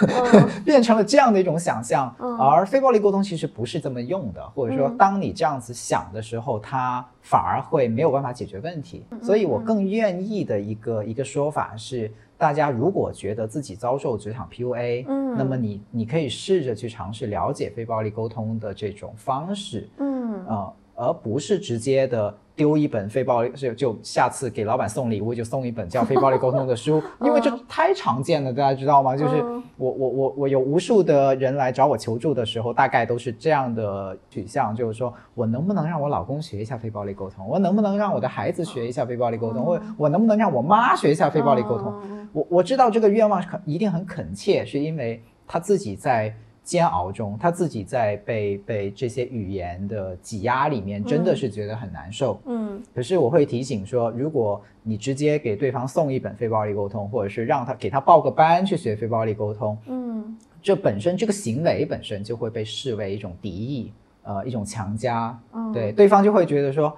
[0.64, 2.14] 变成了这样的一种想象。
[2.38, 9.04] 而非暴力沟通其实不是这么用的，或者说当你这样子想的时候，它反而会没有办法解决问题。
[9.22, 22.36] 所以我更愿意的一个一个说法是，大家如果觉得自己遭受职场 PUA，嗯，那么你你可以试着去尝试了解非暴力沟通的这种方式，嗯，呃，而不是直接的。
[22.56, 29.14] 丢一本非暴力就就下次给老板送礼物就送一本叫 非暴力沟通的书，因为这太常见了，大家知道吗？
[29.14, 29.44] 就是
[29.76, 37.46] 我我我我有无数的人来找我求助的时候，大概都是这样的取向，就是说我能不能让我老公学一下非暴力沟通？
[37.46, 39.62] 我能不能让我的孩子学一下非暴力沟通？
[39.62, 41.92] 我我能不能让我妈学一下非暴力沟通？
[42.32, 46.34] 我我知道这个愿望肯一定很恳切，是因为他自己在。
[46.66, 52.40] 煎熬中，他自己在被被这些语言的挤压里面，真的是觉得很难受。
[52.44, 63.92] 嗯，可是我会提醒说，如果你直接给对方送一本非暴力沟通，或者是让他给他报个班去学非暴力沟通，嗯，这本身这个行为本身就会被视为一种敌意，
[64.24, 65.38] 呃，一种强加。
[65.52, 66.92] 嗯，对，对方就会觉得说。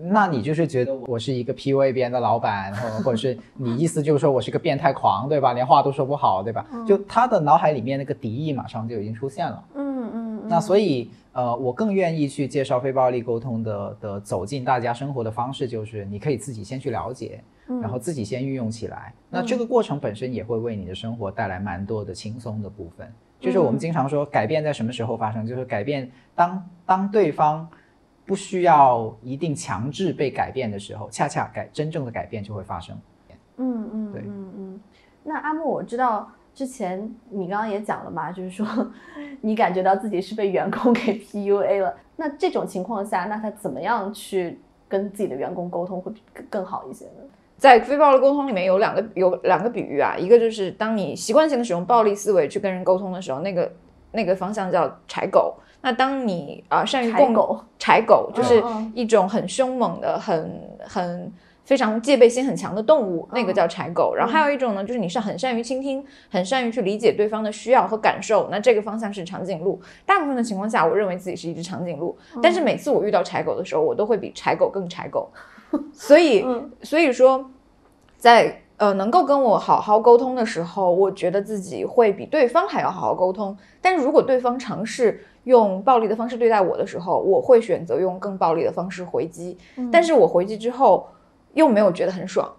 [0.00, 5.52] 那你就是觉得我是一个 PUA 别人的老板，或者是你意思就是说我是个变态狂，对吧？
[5.54, 6.64] 连话都说不好，对吧？
[6.86, 9.64] 就他的脑海里面那个敌意马上就已经出现了。
[9.74, 10.42] 嗯嗯。
[10.48, 19.12] 那所以呃，我更愿意去介绍非暴力沟通的的走进大家生活的方式，就是你可以自己先去了解，然后自己先运用起来。
[19.28, 23.12] 那这个过程本身也会为你的生活带来蛮多的轻松的部分。
[23.40, 25.44] 就是我们经常说，改变在什么时候发生？
[25.44, 27.68] 就是改变当当对方。
[28.28, 32.94] 不需要一定强制被改变的时候，恰恰改真正的改变就会发生。
[33.56, 34.80] 嗯嗯，对，嗯嗯。
[35.24, 38.66] 那阿木，我知道之前你刚刚也讲了嘛， 就是说
[39.40, 41.96] 你感觉到自己是被员工给 PUA 了。
[42.16, 47.22] 那这种情况下，那他怎么样去跟自己的员工沟通会更更好一些呢？
[47.56, 53.72] 在非暴力沟通里面有两个有两个比喻啊，一个就是当你习惯性的使用暴力思维去跟人沟通的时候，那个
[54.12, 55.56] 那个方向叫柴狗。
[55.80, 58.62] 那当你啊善于共狗，柴狗就是
[58.94, 61.32] 一种很凶猛的、很很
[61.64, 64.12] 非常戒备心很强的动物，那个叫柴狗。
[64.14, 68.48] 然后还有一种呢，就是你是很善于倾听，很善于去理解对方的需要和感受。
[68.50, 69.80] 那这个方向是长颈鹿。
[70.04, 75.30] 大部分的情况下，我认为自己是一只长颈鹿，但是每次我遇到柴狗的时候，我都会比柴狗更柴狗。
[75.92, 76.44] 所以，
[76.82, 77.50] 所以说，
[78.16, 83.56] 在呃能够跟我好好沟通的时候，我觉得自己会比对方还要好好沟通。
[83.82, 89.56] 但是如果对方尝试，用暴力的方式对待我的时候，我会选择用更暴力的方式回击。
[89.92, 91.08] 但是我回击之后，
[91.54, 92.50] 又没有觉得很爽。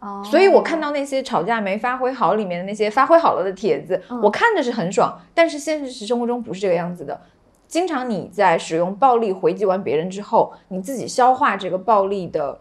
[0.00, 5.18] 哦，所以我看到那些吵架没发挥好里面的那些发挥好了的帖子，我看着是很爽。
[5.32, 7.18] 但是现实生活中不是这个样子的。
[7.66, 12.60] 经常你在使用暴力回击完别人之后，你自己消化这个暴力的，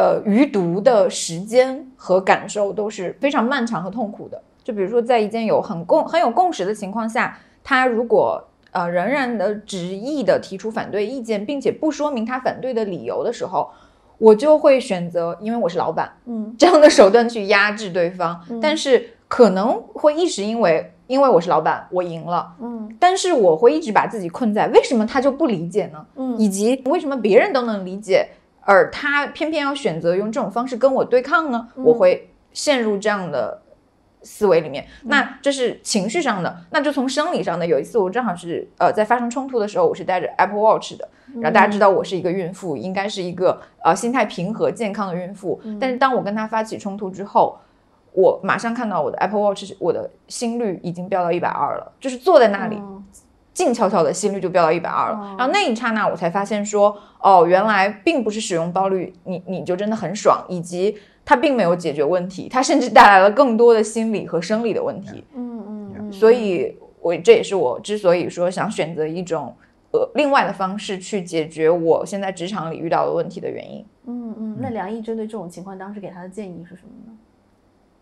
[0.00, 4.40] 呃余毒的时间和感受都是非常漫长和痛苦的。
[4.64, 13.68] 就比如说，在一件有很共很有共识的情况下，他如果呃，仍然的执意的提出反对意见，并且不说明他反对的理由的时候，
[14.16, 18.40] 我就会选择，因为我是老板，嗯，这样的手段去压制对方。
[18.62, 26.06] 但是可能会一时因为因为我是老板，我赢了，嗯，但是我会一直把自己困在为什么他就不理解呢？
[26.14, 28.28] 嗯，以及为什么别人都能理解，
[28.70, 31.68] 而他偏偏要选择用这种方式跟我对抗呢？
[31.74, 33.62] 我会陷入这样的。
[34.22, 37.66] 思维里面，那这是情绪上的，那就从生理上的。
[37.66, 45.58] 有一次我正好是呃在发生冲突的时候，我是带着 Apple Watch 的，然后大家知道我是一个孕妇，应该是一个呃心态平和健康的孕妇。
[45.80, 47.58] 但是当我跟他发起冲突之后，
[48.12, 52.78] 我马上看到我的 Apple Watch，我的心率已经飙到一百二了，就是坐在那里，
[53.60, 55.36] 静悄悄的心率就飙到一百二了。
[55.36, 60.96] 然后那一刹那，我才发现说，哦，原来并不是使用暴率，你你就真的很爽，以及
[61.26, 65.22] 它并没有解决问题，它甚至带来了更多的心理和生理的问题。
[65.34, 66.12] 嗯嗯嗯。
[66.12, 69.54] 所以，我这也是我之所以说想选择一种
[69.92, 73.84] 呃另外的方式去解决我现在职场里遇到的问题的原因。
[74.06, 74.56] 嗯嗯。
[74.58, 77.12] 那梁毅针对这种情况，当时给他的建议是什么呢？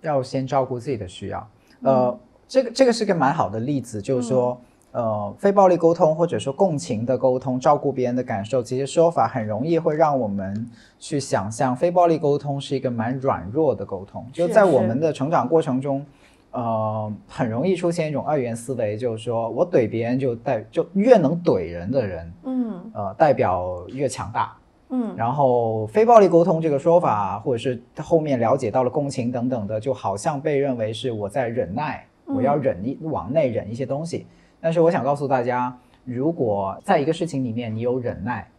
[0.02, 1.50] 要先照顾自己的需要，
[1.82, 10.68] 呃，这个这个是个蛮好的例子，就是说，呃，非暴力沟通或者说共情的沟通，照顾别人的感受，这些说法很容易会让我们
[10.98, 16.04] 去想象非暴力沟通是一个蛮软弱的沟通，就在我们的成长过程中，
[16.52, 24.56] 呃，很容易出现一种二元思维，就是说我怼别人就代就越能怼人的人，嗯，呃，代表越强大。
[24.90, 34.26] 嗯，然后非暴力沟通这个说法，或者是后面了解到了共情等等的，就好像被认为是我在忍耐，我要忍一往内忍一些东西。
[34.60, 38.50] 但是我想告诉大家，如果在一个事情里面你有忍耐，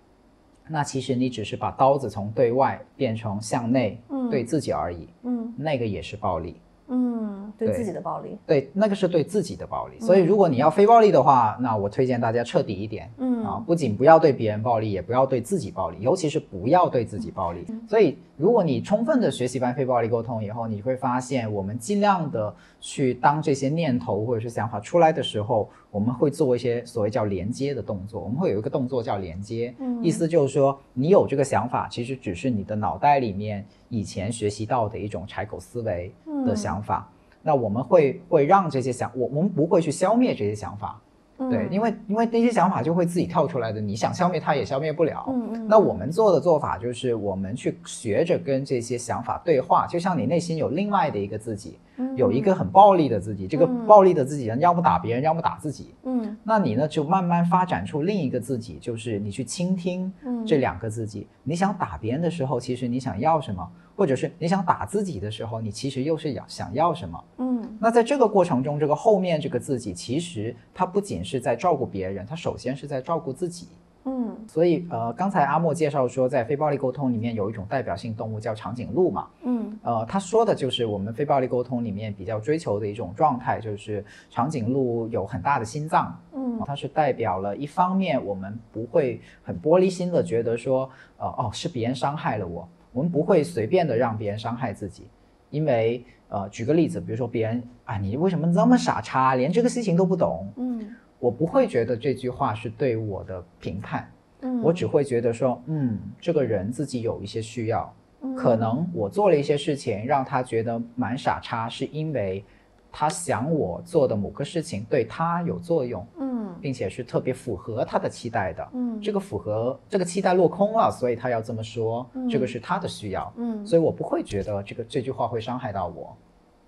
[0.68, 5.08] 那其实你只是把刀子从对外变成向内，对自己而已。
[5.24, 6.62] 嗯，那个也是暴力。
[6.92, 10.00] 嗯，对自己的暴力，对那个是对自己的暴力。
[10.00, 13.12] 所以如果你要非暴力的话，那我推荐大家彻底一点。
[13.18, 17.64] 嗯啊，不仅不要对别人暴力，也不要对自己暴力，尤其是不要对自己暴力。
[17.88, 28.22] 所以如果你充分的学习完非暴力沟通以后，你会发现，我们尽量的去当这些念头或者是想法出来的时候，我们会做一些所谓叫连接的动作。
[28.22, 33.66] 我们会有一个动作叫连接，嗯意思就是说，你有这个想法，其实只是你的脑袋里面。
[33.92, 36.14] 以前学习到的一种柴狗思维
[36.46, 37.12] 的想法，
[37.42, 41.02] 那我们会会让这些想我我们不会去消灭这些想法，
[41.50, 45.24] 对，因为因为那些想法就会自己跳出来的，你想消灭它也消灭不了。
[45.30, 45.68] 嗯嗯。
[45.70, 51.80] 那我们做的做法就是我们去学着跟这些想法对话，就像你内心有另外的一个自己，
[52.18, 55.94] 有一个很暴力的自己，这个暴力的自己人要么打别人，要么打自己。
[56.04, 56.38] 嗯。
[56.44, 60.12] 那你呢就慢慢发展出另一个自己，就是你去倾听
[60.46, 61.26] 这两个自己。
[61.44, 63.66] 你想打别人的时候，其实你想要什么？
[64.00, 67.22] 或者是你想打自己的时候，你其实又是要想要什么？
[67.36, 73.68] 嗯，那在这个过程中，这个后面这个自己，其实他不仅是在照顾别人，他首先是在照顾自己。
[74.06, 79.28] 嗯，所以呃，刚才阿莫介绍说，在非暴力沟通里面有一种代表性动物叫长颈鹿嘛。
[79.44, 86.18] 嗯，呃，他说的就是我们非暴力沟通里面比较追求的一种状态，就是长颈鹿有很大的心脏。
[86.34, 92.66] 嗯，它是代表了一方面，我们不会很玻璃心的觉得说，呃，哦，是别人伤害了我。
[92.92, 95.08] 我们不会随便的让别人伤害自己，
[95.50, 100.48] 因为呃，举个例子，比如说别人啊，你为什么这么傻叉，连这个事情都不懂？
[100.58, 104.12] 嗯，我不会觉得这句话是对我的评判，
[104.42, 107.94] 嗯，我只会觉得说，嗯，这个人自己有一些需要，
[108.36, 112.44] 可能我做了一些事情让他觉得蛮傻叉，是因为。
[112.92, 116.29] 他想我做的某个事情对他有作用，嗯，
[116.60, 122.30] 并且是特别符合他的期待的，嗯，这个符合这个期待落空了，所以他要这么说，嗯。
[122.30, 126.18] 这个是他的需要，嗯，所以我不会觉得这个这句话会伤害到我，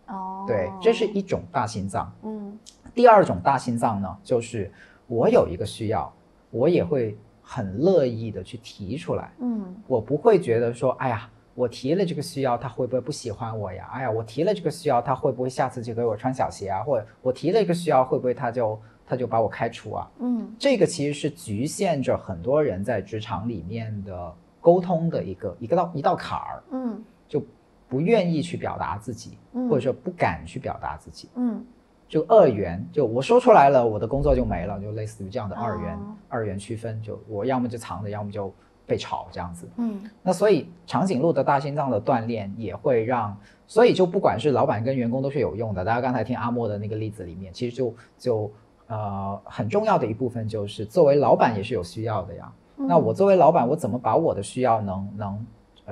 [0.07, 2.57] 哦，对，这是一种大心脏，嗯，
[2.95, 4.71] 第二种大心脏呢，就是
[5.07, 6.11] 我有一个需要，
[6.49, 11.29] 我也会很乐意的去提出来，嗯，我不会觉得说，哎呀。
[11.53, 13.85] 我提了这个需要，他会不会不喜欢我呀？
[13.91, 16.81] 哎呀，我提了这个需要，他会不会下次就给我穿小鞋啊？
[16.81, 18.79] 或者我提了一个需要，会不会他就
[19.11, 20.09] 他就把我开除啊？
[20.19, 26.63] 嗯，这个其实是局限着很多人在职场里面的沟通的一个一个道一道坎儿。
[26.71, 27.43] 嗯，就
[27.89, 29.37] 不愿意去表达自己，
[29.69, 31.27] 或者说不敢去表达自己。
[31.35, 31.61] 嗯，
[32.07, 35.99] 就二元，就我说出来了，我的工作就没了，就类似于这样的二元
[36.29, 38.53] 二元区分，就我要么就藏着，要么就。
[38.87, 45.85] 被炒这样子，嗯，那所以长颈鹿的大心脏的锻炼也会让，所以就不管是老板跟员工都是有用的。
[45.85, 48.51] 大家刚才听阿莫的那个例子里面，其实就就
[48.91, 52.51] 呃很重要的一部分就是作为老板也是有需要的呀。
[52.75, 55.45] 那我作为老板，我怎么把我的需要能能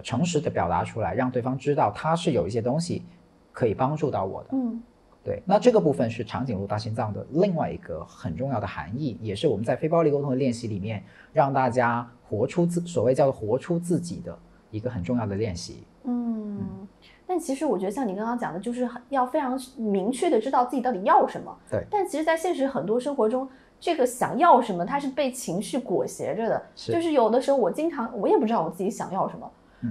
[0.04, 3.04] 诚实的表达出来，让对方知道他是有一些东西
[3.52, 4.82] 可以帮助到我的，嗯。
[5.22, 14.36] 对，那这个部分是长颈鹿大心脏的另外一个很重要的含义，也是我们在非暴力沟通的练习里面让大家活出自所谓叫做活出自己的
[14.72, 15.84] 一个很重要的练习。
[16.06, 16.88] 嗯，
[17.30, 21.56] 但其实我觉得像你刚刚讲的，就是要非常明确的知道自己到底要什么。
[21.70, 21.86] 对。
[21.92, 23.48] 但其实，在现实很多生活中，
[23.80, 26.60] 这个想要什么，它是被情绪裹挟着的。
[26.76, 26.92] 是。
[26.92, 29.48] 就是有的时候，我经常我也不知道我自己想要什么。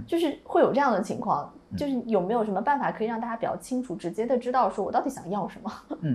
[0.06, 5.72] 就是会有这样的情况，就是有没有什么办法可以让大家比较清楚、直接的知道说我到底想要什么？
[6.02, 6.14] 嗯，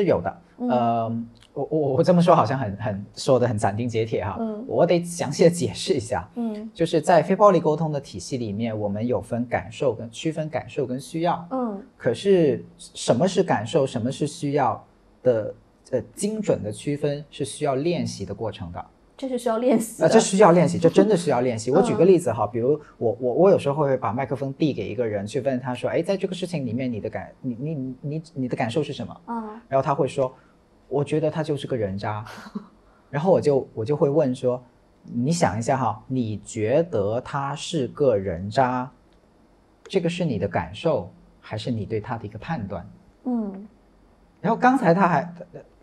[0.00, 0.42] 是有的。
[0.58, 1.24] 嗯呃，
[1.54, 6.28] 我我我这么说好像很很说的很斩钉截铁哈，嗯我得详细的解释一下。
[6.36, 11.46] 嗯就是在非暴力沟通的体系里面，我们有分感受跟区分感受跟需要。
[11.50, 14.82] 嗯可是什么是感受，什么是需要
[15.22, 15.54] 的，
[15.90, 18.84] 呃，精准的区分是需要练习的过程的。
[19.22, 20.12] 这是需要练习啊，的。
[20.14, 21.70] 这需要练习， 这真的需要练习。
[21.70, 29.16] 我举个嗯例子哈，比如我我我有时候会把麦克风递给一个人，去问他说，哎，在这个事情里面，你的感你你你你你的感受是什么？
[29.28, 30.34] 嗯然后他会说，
[30.88, 32.24] 我觉得他就是个人渣。
[33.10, 34.60] 然后我就我就会问说，
[35.04, 38.90] 你想一下哈，你觉得他是个人渣，
[39.84, 41.08] 这个是你的感受，
[41.40, 42.84] 还是你对他的一个判断？
[43.24, 43.68] 嗯
[44.40, 45.32] 然后刚才他还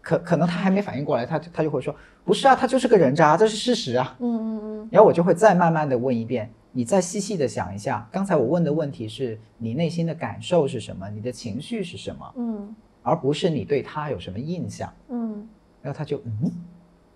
[0.02, 4.16] 可可能他还没反应过来，他他就会说，不是啊，他就是个人渣，这是事实啊。
[4.20, 4.90] 嗯嗯嗯。
[4.92, 12.76] 然后我就会再慢慢的问一遍，你再细细的想一下，刚才我问的问题是你内心的感受是什么，你的情绪是什么，嗯。
[13.02, 14.92] 而不是你对他有什么印象。
[15.10, 15.48] 嗯。
[15.82, 16.52] 然后他就嗯，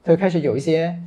[0.04, 0.98] 他就开始有一些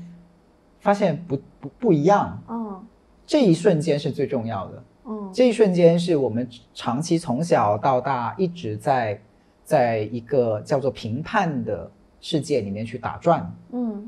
[0.80, 2.84] 发现不不不一样，嗯
[3.26, 4.84] 这一瞬间是最重要的。
[5.08, 9.20] 嗯这一瞬间是我们长期从小到大一直在
[9.66, 11.90] 在一个叫做评判的
[12.20, 14.06] 世界里面去打转，嗯。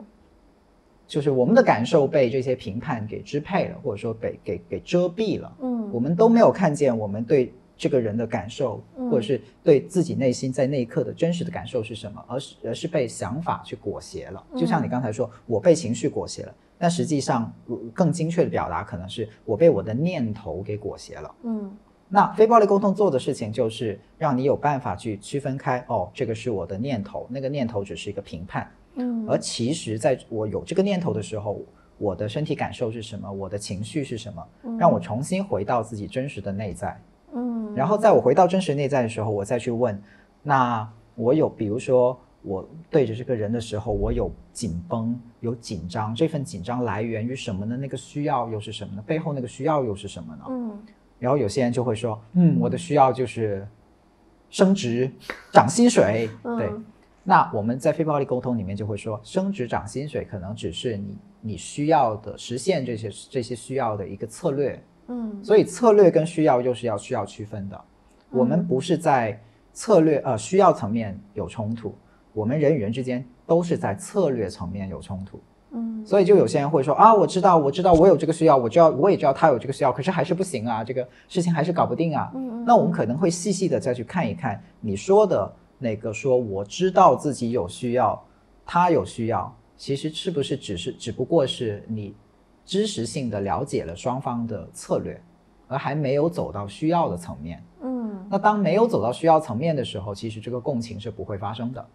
[1.07, 5.91] 就是我们的感受被这些评判给支配了，或者说被给给遮蔽了，嗯。
[5.93, 9.11] 我们都没有看见我们对这个人的感受，嗯。
[9.11, 14.45] 或者是对自己内心在那一刻的真实的感受是什么，而是而是被想法去裹挟了。
[14.55, 21.35] 就像你刚才说，我被情绪裹挟了，但实际上呃更精确的表达可能是我被我的念头给裹挟了。
[21.43, 21.77] 嗯
[22.09, 31.61] 那非暴力沟通做的事情就是让你有办法去区分开，哦，这个是我的念头，那个念头只是一个评判，嗯而其实在我有这个念头的时候，
[31.99, 34.47] 我的身体感受是什么，我的情绪是什么，
[34.79, 36.99] 让我重新回到自己真实的内在。
[37.35, 40.03] 嗯然后在我回到真实内在的时候，我再去问，
[40.43, 47.77] 那我有比如说我对着这个人的时候，我有紧绷，有紧张，这份紧张来源于什么呢？
[47.77, 49.03] 那个需要又是什么呢？
[49.07, 50.45] 背后那个需要又是什么呢？
[50.49, 50.79] 嗯
[51.19, 53.66] 然后有些人就会说，嗯，我的需要就是
[54.51, 55.11] 升职、
[55.53, 56.31] 涨薪水。
[56.43, 56.85] 对，嗯
[57.25, 64.83] 那我们在非暴力沟通里面就会说，升职、涨薪水可能只是你你需要的实现这些这些需要的一个策略。
[65.09, 67.81] 嗯所以策略跟需要又是要需要区分的。
[68.31, 69.39] 我们不是在
[69.73, 71.95] 策略呃需要层面有冲突，
[72.33, 75.41] 我们人与人之间都是在策略层面有冲突。
[76.09, 82.33] 嗯所以就有些人会说啊，我知道，我知道我有这个需要，我知道我也知道他有这个需要，可是还是不行啊，这个事情还是搞不定啊。
[82.35, 88.19] 嗯那我们可能会细细的再去看一看你说的那个说我知道自己有需要，
[88.65, 92.15] 他有需要，其实是不是只是只不过是你
[92.65, 95.21] 知识性的了解了双方的策略，
[95.67, 97.63] 而还没有走到需要的层面。
[97.83, 101.87] 嗯那当没有走到需要层面的时候，其实这个共情是不会发生的。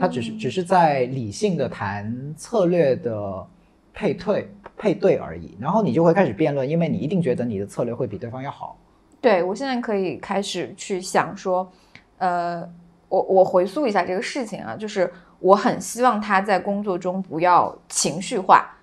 [0.00, 3.46] 嗯，它只是只是在理性的谈策略的
[3.92, 8.78] 配对配对而已，然后你就会开始辩论，因为你一定觉得你的策略会比对方要好。
[9.20, 11.70] 对我现在可以开始去想说，
[12.16, 12.66] 呃，
[13.10, 18.74] 我我回溯一下这个事情啊，就是我很希望他在工作中不要情绪化，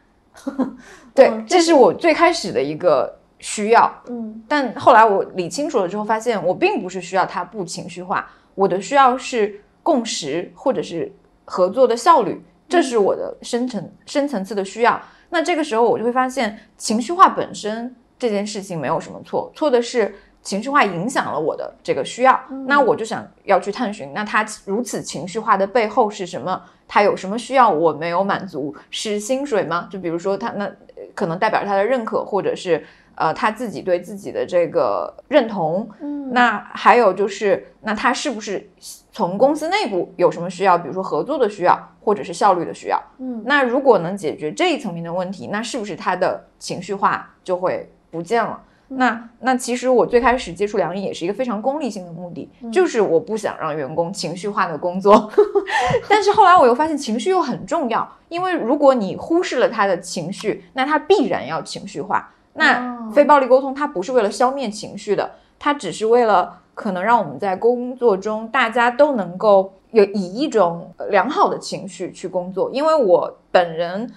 [1.15, 3.91] 对，嗯这是我最开始的一个需要。
[4.09, 11.09] 嗯但后来我理清楚了之后，发现我并不是需要他不情绪化，我的需要是共识或者是
[11.45, 15.01] 合作的效率，这是我的深层深层次的需要。
[15.29, 22.37] 那这个时候我就会发现，情绪化本身这件事情没有什么错，错的是情绪化影响了我的这个需要。
[22.65, 26.61] 那我就想要去探寻，那他如此情绪化的背后是什么？
[26.85, 28.75] 他有什么需要我没有满足？
[28.91, 29.87] 是薪水吗？
[29.89, 32.85] 就比如说他那呃可能代表他的认可，或者是
[33.15, 35.89] 呃他自己对自己的这个认同。
[36.01, 38.69] 嗯那还有就是，那他是不是
[39.17, 43.01] 从公司内部有什么需要，比如说合作的需要，或者是效率的需要？
[43.17, 48.61] 嗯那如果能解决这一层面的问题，那是不是他的情绪化就会不见了？
[48.89, 55.31] 那那其实我最开始接触梁毅也是一个非常功利性的目的，就是我不想让员工情绪化的工作。
[56.07, 62.31] 但是后来我又发现情绪又很重要，因为如果你忽视了他的情绪，那他必然要情绪化。
[62.53, 72.69] 那哦非暴力沟通它不是为了消灭情绪的，它只是为了可能让我们在工作中大家都能够有以一种呃良好的情绪去工作。
[72.71, 74.07] 因为我本人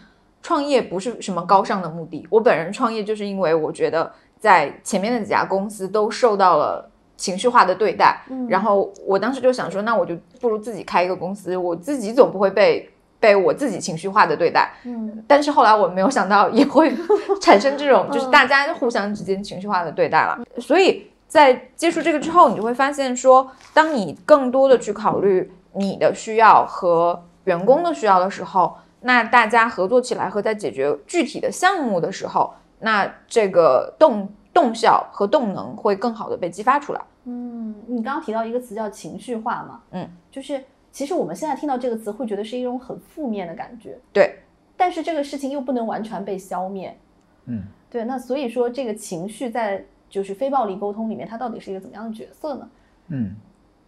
[0.43, 6.87] 创业不是什么高尚的目的，我本人创业就是因为我觉得在前面的几家公司都受到了
[7.17, 14.71] 情绪化的对待，嗯然后我当时就想说，那我就不如自己开一个公司，我自己总不会被被我自己情绪化的对待。
[14.85, 16.93] 嗯但是后来我没有想到也会
[17.41, 20.39] 产生这种， 就是大家互相之间情绪化的对待了。
[20.59, 37.01] 所以在接触这个之后，你就会发现说，当你更多的去考虑你的需要和员工的需要的时候，那大家合作起来和在解决具体的项目的时候，那这个动动效和动能会更好的被激发出来。
[37.27, 44.41] 嗯，你刚刚提到一个词叫情绪化嘛，嗯，就是其实我们现在听到这个词会觉得是一种很负面的感觉，对，
[44.77, 46.99] 但是这个事情又不能完全被消灭，
[47.45, 52.69] 嗯，对，那所以说这个情绪在就是非暴力沟通里面，它到底是一个怎么样的角色呢？
[53.09, 53.35] 嗯，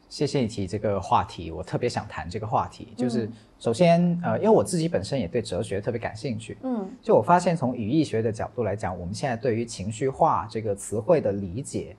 [0.09, 2.95] 谢谢你提这个话题，我特别想谈这个话题。
[2.97, 11.95] 就是嗯首先，呃，因为我自己本身也对哲学特别感兴趣，嗯就我发现从语义学的角度来讲，我们现在对于情绪化这个词汇的理解，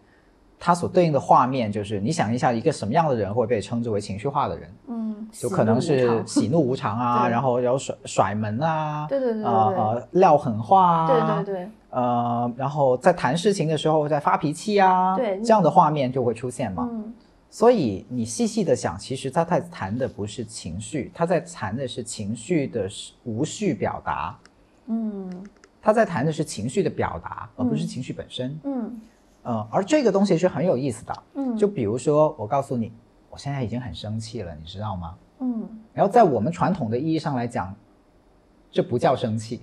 [0.59, 4.74] 它所对应的画面就是，你想一下，一个什么样的人会被称之为情绪化的人？
[4.88, 16.89] 嗯，就可能是喜怒无常啊， 然后有甩甩门啊，对对对对呃呃撂狠话啊，对对对，呃，然后在谈事情的时候在发脾气啊，对这样的画面就会出现嘛。
[16.91, 17.14] 嗯
[17.50, 22.89] 所以你细细的想，其实他在谈的不是情绪，他在谈的是情绪的
[23.24, 24.36] 无序表达，
[24.88, 25.32] 嗯
[25.80, 28.60] 他在谈的是情绪的表达，而不是嗯情绪本身。
[28.64, 29.02] 嗯
[29.44, 31.24] 呃，而这个东西是很有意思的。
[31.36, 32.91] 嗯，就比如说，我告诉你，
[33.30, 35.16] 我现在已经很生气了，你知道吗？
[35.41, 37.72] 嗯然后在我们传统的意义上来讲，
[38.72, 39.62] 这不叫生气。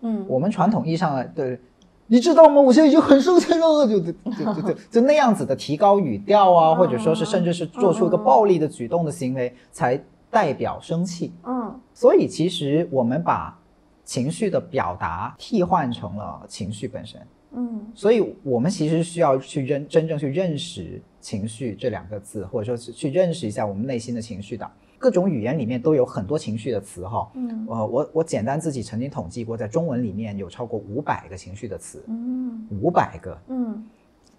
[0.00, 1.60] 嗯，我们传统意义上的对，
[2.06, 2.60] 你知道吗？
[2.60, 11.32] 我现在已经很生气了，就就就就就就那样子的提高语调啊，或者说是甚至是做出一个暴力的举动的行为，才代表生气。
[11.44, 13.58] 嗯所以其实我们把
[14.04, 17.20] 情绪的表达替换成了情绪本身。
[17.52, 24.70] 嗯所以我们其实需要去认真正去认识情绪这两个字，或者说是去认识一下我们内心的情绪的。
[25.00, 27.28] 各种语言里面都有很多情绪的词哈。
[27.34, 33.36] 嗯呃，我我简单自己曾经统计过，在中文里面有超过五百个情绪的词，嗯五百个。
[33.48, 33.82] 嗯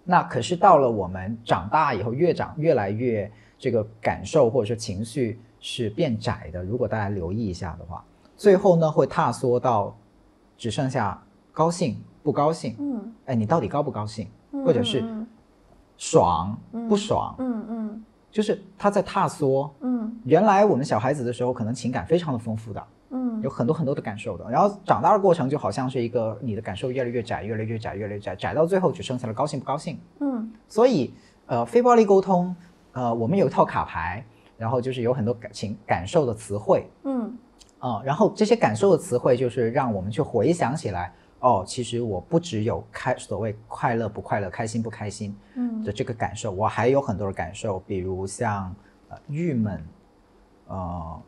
[0.04, 6.62] 那可是到了我们长大以后，越长越来越这个感受或者说情绪是变窄的。
[6.62, 8.04] 如果大家留意一下的话，
[8.36, 9.96] 最后呢会踏缩到
[10.56, 11.20] 只剩下
[11.52, 12.76] 高兴、不高兴。
[12.78, 14.28] 嗯，哎，你到底高不高兴？
[14.52, 15.26] 嗯或者是嗯
[15.96, 17.34] 爽嗯不爽？
[17.38, 19.72] 嗯嗯就是他在踏缩。
[19.82, 24.50] 嗯原来我们小孩子的时候，可能情感非常的丰富的，嗯有很多很多的感受的。
[24.50, 30.00] 然后长大的过程就好像是一个你的感受越来越窄，越来越窄，越来越窄，窄到最后只剩下了高兴不高兴。
[30.20, 31.12] 嗯所以，
[31.46, 32.56] 呃，非暴力沟通，
[32.92, 34.24] 呃，我们有一套卡牌，
[34.56, 37.36] 然后就是有很多感情感受的词汇嗯
[37.78, 41.12] 啊、然后这些感受的词汇就是让我们去回想起来，
[41.42, 45.84] 哦，其实我不只有开所谓快乐不快乐、开心不开心嗯。
[45.84, 48.74] 的这个感受，我还有很多的感受，比如像
[49.08, 49.80] 呃郁闷，
[50.68, 51.22] 呃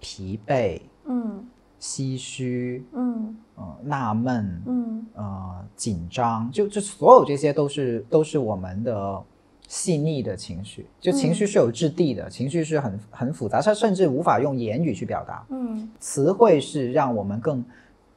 [0.00, 1.46] 疲惫、嗯。
[1.80, 9.22] 唏嘘，嗯呃纳闷，嗯呃紧张，就就所有这些都是都是我们的
[9.68, 15.88] 细腻的情绪，就情绪是有质地的，情绪是很很复杂，它甚至无法用言语去表达，嗯。
[16.00, 17.64] 词汇是让我们更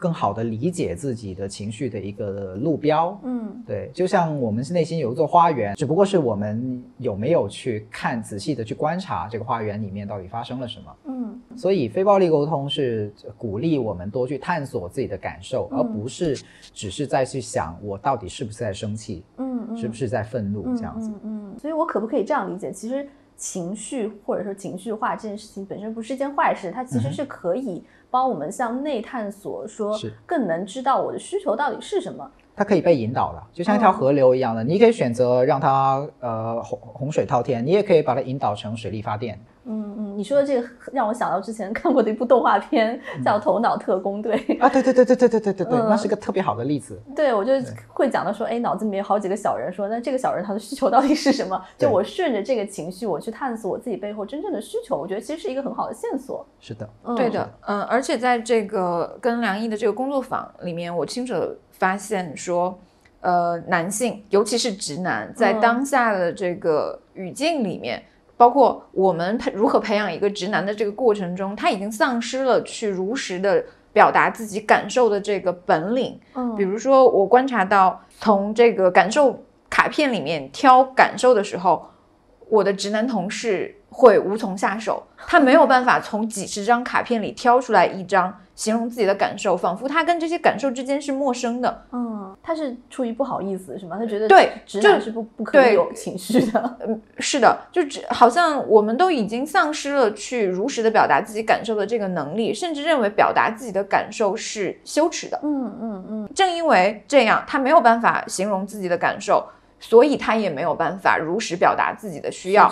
[0.01, 3.15] 更好的理解自己的情绪的一个路标。
[3.23, 10.95] 嗯对，就像我们内心有一座花园，只不过是我们有没有去看仔细的去观察这个花园里面到底发生了什么。
[11.05, 16.35] 嗯所以非暴力沟通是鼓励我们多去探索自己的感受，嗯而不是
[16.73, 21.11] 只是在去想我到底是不是在生气，嗯，是不是在愤怒这样子。
[21.23, 22.71] 嗯嗯，所以我可不可以这样理解？
[22.71, 32.29] 其实情绪或者说情绪化这件事情本身不是一件坏事，它其实是可以帮我们向内探索，说更能知道我的需求到底是什么。
[32.61, 39.39] 它可以被引导的，就像一条河流一样的，你可以选择让它呃洪洪水滔天，你也可以把它引导成水力发电。
[39.63, 44.35] 嗯嗯，你说的这个让我想到之前看过的一部动画片，叫《头脑特工队》。
[44.61, 46.99] 啊，对对对对对对对对对，嗯那是个特别好的例子。
[47.15, 47.53] 对，我就
[47.87, 51.59] 会讲到说，哎，脑子里面有好几个小人，说那这个小人他的需求到底是什么？
[51.77, 56.43] 就我顺着这个情绪，我去探索我自己背后真正的需求，我觉得其实是一个很好的线索。
[56.59, 62.79] 是的，嗯、对的，嗯，而且在这个跟梁毅的这个工作坊里面，我清楚地发现说，
[63.21, 68.03] 呃，男性，尤其是直男，在嗯当下的这个语境里面，
[68.37, 76.21] 包括我们培如何培养一个直男的这个过程中，他已经丧失了去如实的表达自己感受的这个本领。
[76.35, 81.83] 嗯，比如说，我观察到从这个感受卡片里面挑感受的时候，
[82.47, 91.83] 我的直男同事会无从下手，他没有办法从几十张卡片里挑出来一张形容自己的感受，仿佛他跟这些感受之间是陌生的。
[91.91, 93.97] 嗯，他是出于不好意思是吗？
[93.97, 96.77] 他觉得对就直男是不不可以对有情绪的。
[96.85, 105.39] 嗯是的，就只好像我们都已经丧失了去如实的表达自己感受的这个能力，甚至认为表达自己的感受是羞耻的。
[105.41, 109.43] 嗯嗯嗯正因为这样，他没有办法形容自己的感受，
[109.79, 112.69] 所以他也没有办法如实表达自己的需要，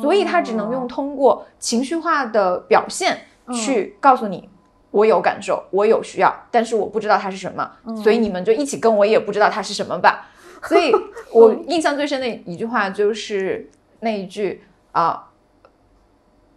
[0.00, 4.48] 所以他只能用通过情绪化的表现嗯去告诉你。
[4.92, 10.28] 我有感受，我有需要，但是我不知道它是什么，嗯所以你们就一起跟我也不知道它是什么吧。
[10.68, 10.92] 所以
[11.34, 13.68] 我印象最深的一句话就是
[13.98, 14.62] 那一句
[14.92, 15.28] 啊、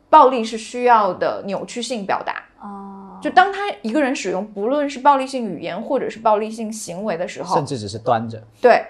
[0.10, 2.44] 暴力是需要的扭曲性表达。
[2.62, 8.42] 哦，就当他一个人使用不论是暴力性语言或者是暴力性行为的时候甚，至只是端着。
[8.62, 8.86] 对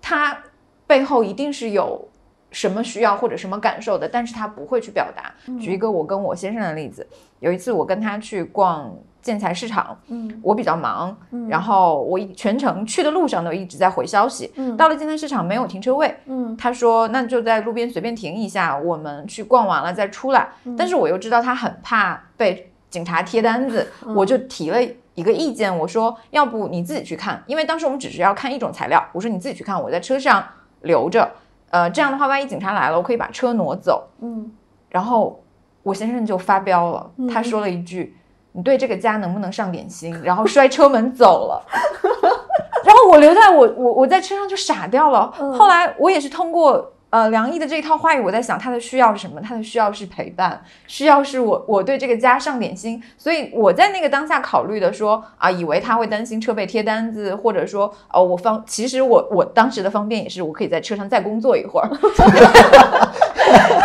[0.00, 0.42] 他
[0.86, 2.08] 背后一定是有
[2.50, 5.32] 什么需要或者什么感受的，但是他不会去表达。
[5.58, 7.06] 举一个我跟我先生的例子，
[7.40, 10.40] 有一次我跟他去逛建材市场，嗯。
[10.42, 11.16] 我比较忙，
[11.48, 14.52] 然后我全程去的路上都一直在回消息。
[14.56, 14.76] 嗯。
[14.76, 16.56] 到了建材市场没有停车位，嗯。
[16.56, 20.48] 他说那就在路边随便停一下，我们去逛完了再出来。
[20.64, 20.74] 嗯。
[20.76, 24.14] 但是我又知道他很怕被警察贴单子，嗯。
[24.14, 24.78] 我就提了
[25.14, 30.46] 一个意见，我说要不你自己去看，因为当时我们只是要看一种材料，我说你自己去看，我在车上
[30.82, 31.28] 留着，
[31.76, 34.08] 呃，这样的话万一警察来了，我可以把车挪走。
[34.22, 34.50] 嗯
[34.88, 35.42] 然后
[35.82, 38.16] 我先生就发飙了，嗯他说了一句
[38.52, 41.62] ：“你对这个家能不能上点心？” 然后摔车门走了。
[42.84, 45.30] 然后我留在我我我在车上就傻掉了。
[45.38, 49.40] 嗯后来我也是通过呃梁毅的这一套话语，我在想他的需要是什么？
[49.40, 53.02] 他的需要是陪伴，需要是我我对这个家上点心。
[53.16, 61.88] 所以我在那个当下考虑的说啊，以为他会担心车被贴单子，或者说哦我方其实我我当时的方便也是我可以在车上再工作一会儿。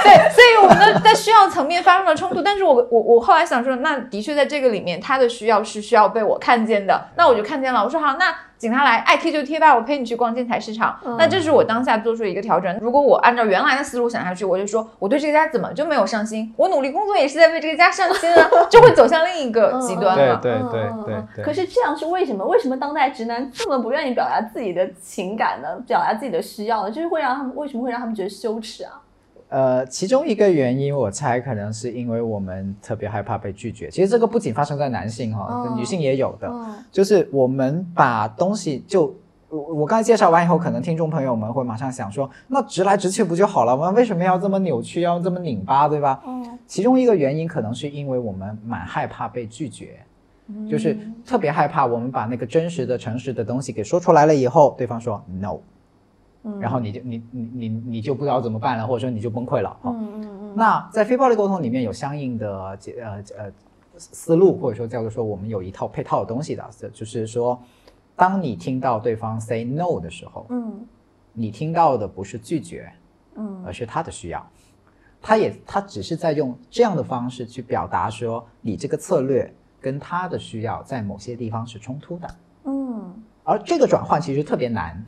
[0.03, 7.83] 对，所以我们的在需要层面发生了冲突，但是我我我后来想说，那的确在这个里面，他的需要是需要被我看见的，那我就看见了。
[7.83, 10.95] 我说好，那警察来，爱贴就贴吧，我陪你去逛建材市场。
[11.03, 12.77] 嗯那这是我当下做出一个调整。
[12.79, 16.53] 如果我按照原来的思路想下去，我就说我对这个家怎么就没有上心？
[16.55, 20.35] 我努力工作也是在为这个家上心啊， 就会走向另一个极端了。
[20.37, 20.81] 对嗯嗯对
[21.15, 22.45] 嗯对可是这样是为什么？
[22.45, 25.67] 为什么当代直男这么不愿意表达自己的情感呢？
[25.87, 26.91] 表达自己的需要呢？
[26.91, 29.01] 就是会让他们为什么会让他们觉得羞耻啊？
[29.51, 33.89] 呃，其中一个原因，我猜可能是因为我们特别害怕被拒绝。
[33.89, 39.13] 其实这个不仅发生在男性哈、哦女性也有的，嗯就是我们把东西就。
[39.49, 43.89] 我我刚才介绍完以后，可能听众朋友们会马上想说，那直来直去不就好了吗？
[43.89, 46.23] 为什么要这么扭曲，要这么拧巴，对吧？
[46.25, 49.99] 嗯，其中一个原因可能是因为我们蛮害怕被拒绝，
[50.47, 55.57] 嗯就是特别害怕我们把那个真实的、诚实的东西给说出来了以后，对方说 no，
[56.43, 59.69] 嗯然后你就你你你你就不知道怎么办了，或者说你就崩溃了。
[59.81, 63.51] 哈、嗯嗯嗯，那在非暴力沟通里面有相应的解呃呃
[63.97, 67.61] 思路，或者说叫做说我们有一套配套的东西的，就是说，
[68.15, 70.87] 当你听到对方 say no 的时候，嗯
[71.33, 72.91] 你听到的不是拒绝，
[73.35, 74.45] 嗯而是他的需要。
[75.21, 82.27] 他也他只是在用这样的方式去表达说，你这个策略跟他的需要在某些地方是冲突的。
[82.65, 85.03] 嗯而这个转换其实特别难，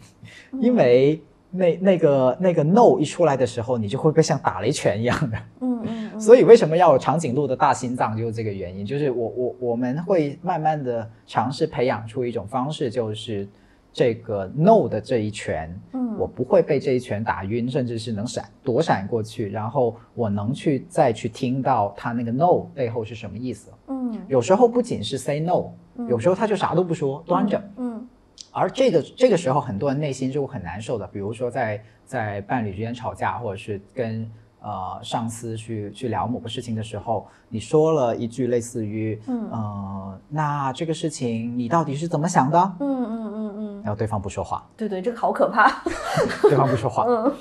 [0.59, 1.21] 因为
[1.51, 5.37] 那那个那个 no 一出来的时候，你就会被像打了一拳一样的。
[5.61, 8.85] 嗯嗯，所以为什么要有长颈鹿的大心脏，就是这个原因。
[8.85, 13.47] 就是我我我们会慢慢的尝试培养出一种方式，就是
[13.91, 23.69] 这个 no 的这一拳，嗯我不会被这一拳打晕，甚至是能闪躲闪过去，然后我能去再去听到他那个 no 背后是什么意思。
[23.87, 25.65] 嗯有时候不仅是 say no，
[26.07, 27.61] 有时候他就啥都不说，端着。
[27.77, 28.07] 嗯
[28.53, 31.07] 而这个这个时候，很多人内心就会很难受的。
[31.07, 34.29] 比如说在在伴侣之间吵架，或者是跟
[34.61, 42.75] 呃上司去去聊某个事情的时候，你说了一句类似于嗯呃，那这个事情你到底是怎么想的？
[42.79, 45.81] 嗯嗯嗯嗯，然后对方不说话，对对，这个好可怕。
[46.47, 47.33] 对方不说话，嗯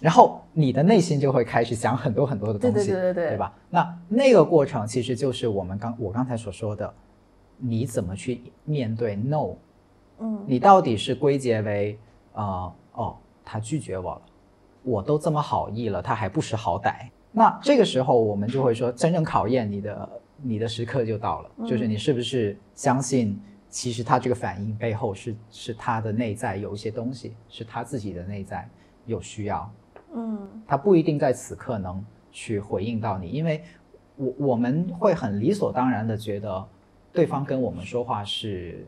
[0.00, 3.52] 然后你的内心就会开始想很多很多的东西，对对对对对吧？
[3.68, 6.90] 那那个过程其实就是我们刚我刚才所说的，
[7.58, 9.56] 你怎么去面对 no。
[10.20, 10.44] 嗯。
[10.46, 11.98] 你到底是归结为
[12.34, 14.22] 呃哦，他拒绝我了，
[14.82, 17.08] 我都这么好意了，他还不识好歹。
[17.32, 20.10] 那这个时候我们就会说，真正考验你的
[20.42, 28.68] 你的时刻就到了，就是你是不是相信，其实他这个反应背后是是他的内在有一些东西，是他自己的内在
[29.06, 29.70] 有需要，
[30.14, 30.48] 嗯。
[30.66, 33.62] 他不一定在此刻能去回应到你，因为
[34.16, 36.68] 我我们会很理所当然的觉得
[37.12, 38.86] 对方跟我们说话是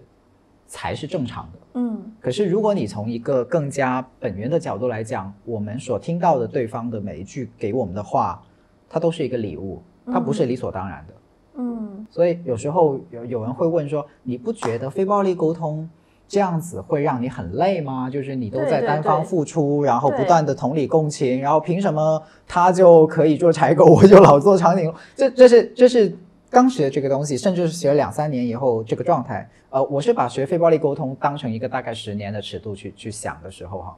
[0.73, 1.59] 才是正常的。
[1.75, 8.43] 嗯可是如果你从一个更加本源的角度来讲，我们所听到的对方的每一句给我们的话，
[8.89, 11.14] 它都是一个礼物，它不是理所当然的。
[11.59, 15.89] 嗯所以有时候有有人会问说，你不觉得非暴力沟通
[16.27, 18.09] 这样子会让你很累吗？
[18.09, 24.95] 就是你都在单方对付出，然后不断的同理共情，然后凭什么他就可以做柴狗，我就老做长颈鹿？
[25.14, 26.16] 这这是这是
[26.53, 29.48] 刚学这个东西，甚至是学了两三年以后这个状态。
[29.70, 33.96] 呃，我是把学非暴力沟通当成一个大概十年的尺度去去想的时候哈。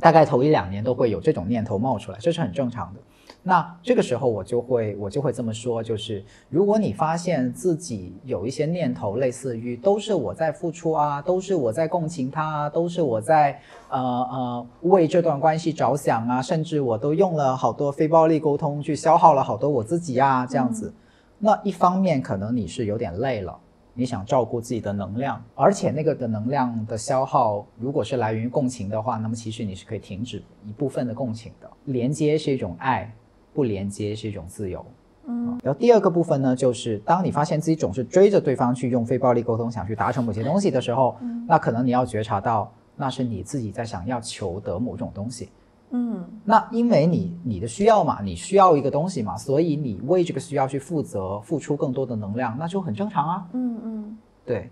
[0.00, 3.00] 大概头一两年都会有这种念头冒出来，这是很正常的。
[3.44, 20.92] 那这个时候我就会我就会这么说，就是如果你发现自己有一些念头，类似于都是我在付出啊，都是我在共情他啊，都是我在呃呃为这段关系着想啊，甚至我都用了好多非暴力沟通去消耗了好多我自己啊，这样子。
[21.38, 23.58] 那一方面可能你是有点累了，
[23.94, 31.70] 你想照顾自己的能量，而且那个的能量的消耗，如果是来源于共情的话，那么其实你是可以停止一部分的共情的。
[31.84, 33.12] 连接是一种爱。
[33.54, 34.86] 不连接是一种自由，
[35.26, 41.16] 嗯，然后第二个部分呢，就是当你发现自己总是追着对方去用非暴力沟通，想去达成某些东西的时候，
[41.48, 45.48] 那可能你要觉察到，那是你自己在想要求得某种东西，
[45.90, 54.70] 嗯，那因为你你的需要嘛，你需要一个东西嘛，所以你为这个需要去负责，付出更多的能量，那就很正常啊，嗯嗯，对。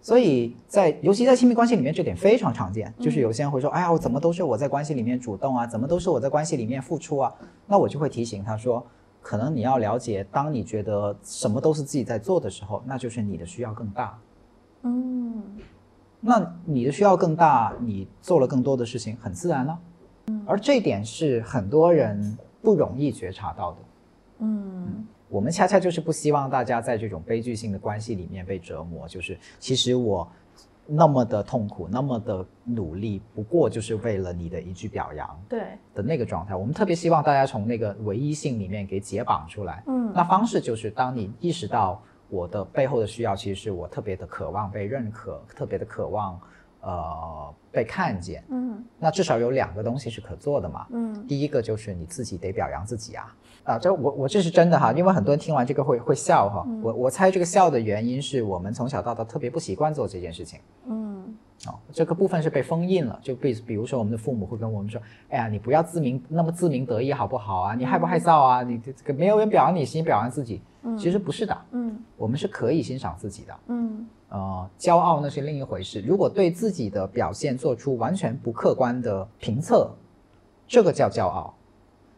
[0.00, 2.92] 所以在尤其在亲密关系里面，这点非常常见。
[3.00, 5.66] 就是有些人会说：“哎呀，我怎么都是我在关系里面主动啊？
[5.66, 7.32] 怎么都是我在关系里面付出啊？”
[7.66, 8.84] 那我就会提醒他说
[9.22, 14.18] ：“可能你要了解，当你觉得什么都是自己在做的时候，那就是你的需要更大。
[14.82, 15.42] 嗯，
[16.20, 19.72] 那你的需要更大，你做了更多的事情，很自然了。
[19.72, 19.93] 嗯，
[20.46, 23.78] 而这点是很多人不容易觉察到的。
[24.38, 25.06] 嗯。
[25.30, 29.08] 我们恰恰就是不希望大家在这种悲剧性的关系里面被折磨。
[29.08, 30.30] 就是其实我
[30.86, 35.60] 那么的痛苦，那么的努力，不过就是为了你的一句表扬，对
[35.92, 36.54] 的那个状态。
[36.54, 39.82] 我们特别希望大家从那个唯一性里面给解绑出来。
[39.88, 46.40] 嗯，那方式就是当你意识到我的背后的需要，其实是我特别的渴望被认可，特别的渴望。
[46.84, 61.34] 呃，被看见，嗯，那至少有两个东西是可做的嘛，嗯，第一个就是你自己得表扬自己啊，啊，这我我这是真的哈，因为很多人听完这个会会笑哈，我我猜这个笑的原因是我们从小到大特别不习惯做这件事情，嗯，
[61.66, 74.06] 哦，这个部分是被封印了，就比比如说我们的父母会跟我们说，哎呀，你不要自鸣那么自鸣得意好不好啊，你害不害臊啊，你这个没有人表扬你，先表扬自己，嗯，其实不是的，嗯，我们是可以欣赏自己的，嗯。
[74.34, 76.00] 呃，骄傲那是另一回事。
[76.00, 79.88] 如果对自己的表现做出完全不客观的评测，
[80.66, 81.54] 这个叫骄傲。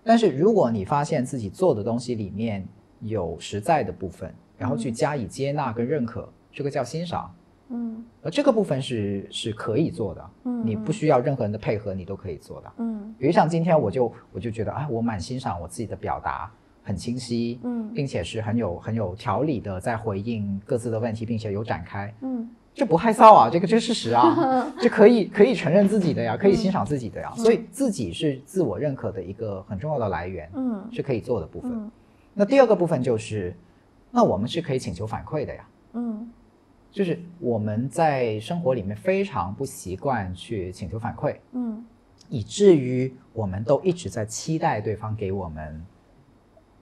[0.02, 2.66] 但是如果你发现自己做的东西里面
[3.00, 7.30] 有实在的部分，然后去加以接纳跟认可，这个叫欣赏。
[7.68, 10.30] 嗯，而这个部分是是可以做的。
[10.44, 12.72] 嗯，你不需要任何人的配合，你都可以做的。
[12.78, 16.50] 嗯，比如像今天我就我就觉得啊，我蛮欣赏我自己的表达。
[16.86, 31.90] 很清晰，嗯，并且是很有很有条理的在回应各自的问题，并且有展开，嗯，这不害臊啊，这个这是事实啊， 这可以可以承认自己的呀，可以欣赏自己的呀，所以自己是自我认可的一个很重要的来源，嗯，是可以做的部分。
[32.32, 33.52] 那第二个部分就是，
[34.12, 36.30] 那我们是可以请求反馈的呀，嗯，
[36.92, 41.84] 就是我们在生活里面非常不习惯去请求反馈，嗯，
[42.28, 45.84] 以至于我们都一直在期待对方给我们。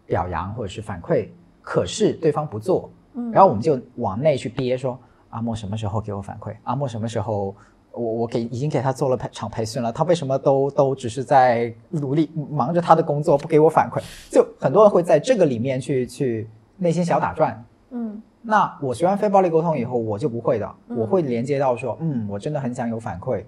[0.07, 1.28] 表扬或者是反馈，
[1.62, 4.98] 可是对方不做，嗯，然后我们就往内去憋，说
[5.30, 6.55] 阿莫什么时候给我反馈？
[6.64, 7.55] 阿莫什么时候
[7.92, 14.02] 我我给已经给他做了培场培训了，他为什么都都只是在努力忙着他的工作，不给我反馈？
[14.30, 23.44] 就很多人会在这个里面去去内心小打转，嗯，那我学完非暴力沟通以后，我就不会的，我会连接到说，嗯，我真的很想有反馈。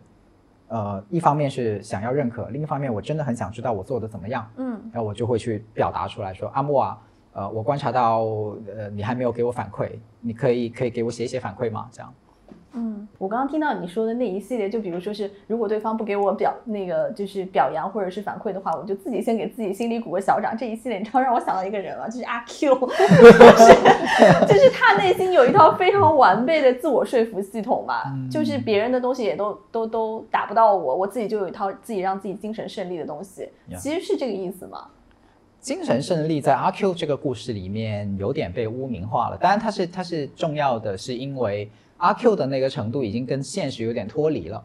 [0.69, 6.99] 呃，一方面是想要认可，另一方面我真的很想知道我做的怎么样，嗯，然后我就会去表达出来说，阿莫啊，
[7.33, 8.25] 呃，我观察到，
[8.77, 9.91] 呃，你还没有给我反馈，
[10.21, 11.89] 你可以可以给我写一写反馈吗？
[11.93, 12.13] 这样。
[12.77, 20.55] 嗯，我刚刚听到你说的那一系列，就比如说是，如果对方不给我表那个就是表扬或者是反馈的话，我就自己先给自己心里鼓个小掌。
[20.55, 33.49] 这一系列，你知道让我想到一个人了，就是阿 Q，就是 就是他内心有一套非常完备的自我说服系统嘛，就是别人的东西也都都都打不到我，我自己就有一套自己让自己精神胜利的东西，
[33.79, 34.87] 其实是这个意思吗？
[35.61, 41.71] 精神胜利在阿 Q 这个故事里面有点被污名化了，当然他是他是重要的，是因为。
[41.99, 44.65] 阿 Q 的那个程度已经跟现实有点脱离了，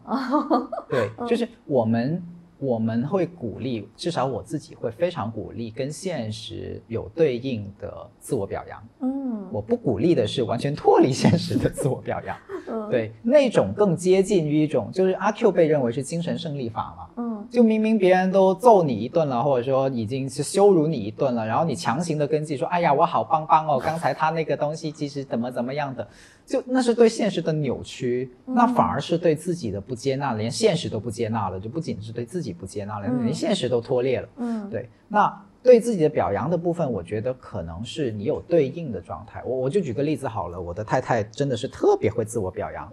[0.90, 2.22] 对，就是我们
[2.60, 8.84] 我们会鼓励，至少我自己会非常鼓励跟现实有对应的自我表扬。
[9.02, 12.38] 嗯，我不鼓励的是完全脱离现实的自我表扬。
[12.70, 17.10] 嗯，对，那种更接近于一种，就是阿 Q 被认为是精神胜利法嘛。
[17.18, 26.08] 嗯，就明明别人都揍你一顿了，或者说已经是羞辱你一顿了，然后你强行的跟自己说，哎呀，我好棒棒哦，刚才他那个东西其实怎么怎么样的。
[26.52, 34.28] 就那是对现实的扭曲，那反而是对自己的不接纳，连现实都不接纳了，就不仅是对自己不接纳了，连现实都脱裂了。
[34.36, 34.90] 嗯，对。
[35.08, 39.42] 那对自己的表扬的部分，我觉得可能是你有对应的状态。
[39.46, 42.86] 我我就举个例子好了，我的太太真的是特别会自我表扬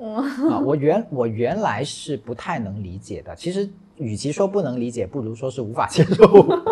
[0.51, 0.61] 啊。
[0.61, 6.25] 我原我原来是不太能理解的，其实与其说不能理解，不如说是无法接受。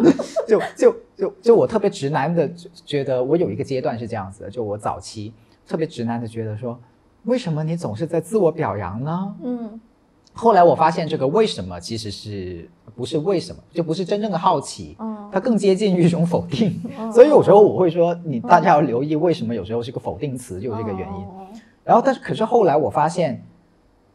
[0.47, 2.49] 就就就就我特别直男的
[2.85, 5.33] 觉得，我有一个阶段是这样子的，就我早期
[5.67, 6.79] 特别直男的觉得说，
[7.25, 9.35] 为什么你总是在自我表扬呢？
[9.43, 9.81] 嗯。
[10.39, 16.79] 后来我发现这个为什么其实是不是为什么，就不是真正的好奇，嗯，它更接近于一种否定，
[17.11, 21.27] 所以有时候我会说，你大家要留意为什么有时候是个否定词，就这个原因。
[21.83, 23.43] 然后，但是可是后来我发现，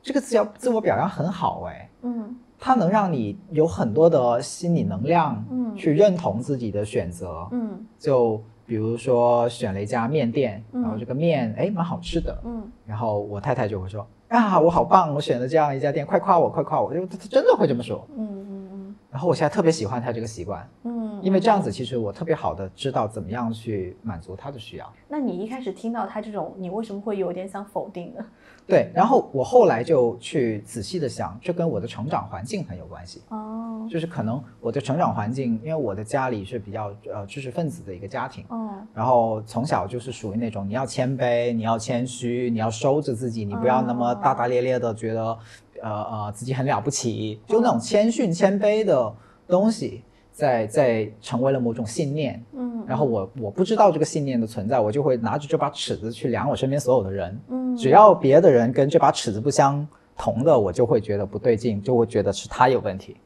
[0.03, 8.39] 这个字叫自我表扬很好哎，嗯，它能让你有很多的心理能量，嗯，去认同自己的选择，嗯，就
[8.71, 14.07] 比如说选了一家面店，然后这个面哎蛮好吃的，嗯，然后我太太就会说。
[14.29, 15.13] 啊，我好棒！
[15.13, 16.93] 我选了这样一家店，快夸我，快夸我！
[16.93, 18.07] 就他他真的会这么说。
[18.15, 18.95] 嗯嗯嗯。
[19.11, 20.65] 然后我现在特别喜欢他这个习惯。
[20.85, 21.19] 嗯。
[21.21, 24.89] 因为这样子，其实我特别好的知道怎么样去满足他的需要。
[25.09, 28.25] 那你一开始听到他这种，你为什么会有点想否定呢？
[28.71, 33.21] 对，然后我后来就去仔细的想，这跟我的成长环境很有关系。
[33.27, 38.45] 哦，就是可能我的成长环境，因为我的家里是比较呃知识分子的一个家庭。
[38.47, 45.37] 哦，然后从小就是属于那种你要谦卑，你要谦虚，你要收着自己，你不要那么大大咧咧的觉得，
[45.81, 49.13] 呃呃自己很了不起，就那种谦逊谦卑的
[49.49, 50.01] 东西。
[50.31, 59.85] 在在成为了某种信念，嗯，然后我我不知道这个信念的存在，我就会拿着这把尺子去量我身边所有的人，嗯，只要别的人跟这把尺子不相
[60.17, 63.17] 同的，我就会觉得不对劲，就会觉得是他有问题，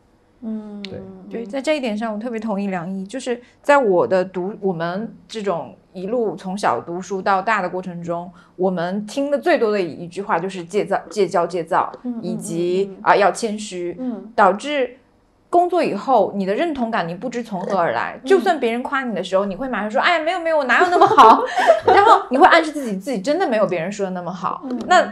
[0.41, 0.99] 嗯，对。
[1.27, 11.91] 对，在这一点上我特别同意梁毅，就是在我的读我们这种一路从小读书到大的过程中，我们听的最多的一句话就是戒躁戒骄戒躁，
[12.21, 14.97] 以及啊要谦虚，嗯，导致。
[15.55, 18.19] 工作以后，你的认同感你不知从何而来。
[18.25, 21.41] 就算别人夸你的时候，你会马上说：“哎呀，没有没有，我哪有那么好。
[21.87, 24.61] ”然后你会暗示自己，自己真的没有别人说的那么好。
[24.87, 25.07] 那。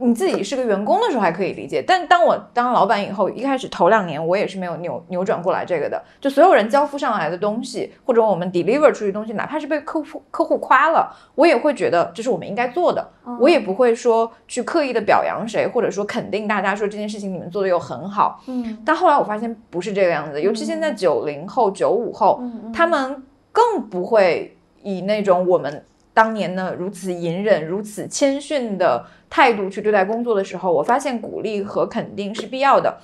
[0.00, 6.00] 你自己是个员工的时候还可以理解，但当我当老板以后，一开始头两年我也是没有扭扭转过来这个的。
[6.20, 13.10] 就所有人交付上来的东西，或者我们 deliver 出去东西，哪怕是被客户客户夸了，我也会觉得这是我们应该做的。
[13.40, 18.40] 我也不会说去刻意的表扬谁，或者说肯定大家说这件事情你们做的又很好。
[18.46, 18.78] 嗯。
[18.86, 22.40] 但后来我发现不是这个样子，尤其现在九零后、九五后，
[22.72, 23.20] 他们
[23.50, 25.84] 更不会以那种我们。
[26.18, 32.98] 当年呢，如此隐忍、如此谦逊的态度去对待工作的时候，我发现鼓励和肯定是必要的。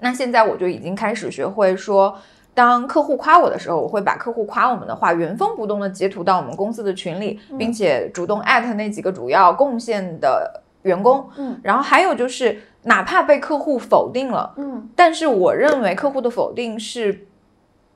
[0.00, 2.14] 那现在我就已经开始学会说，
[2.52, 11.26] 当客户夸我的时候，我会把客户夸我们的话原封不动的截图到我们公司的群里，并且主动艾特那几个主要贡献的员工。
[11.38, 17.26] 嗯，然后还有就是，哪怕被客户否定了，嗯，但是我认为客户的否定是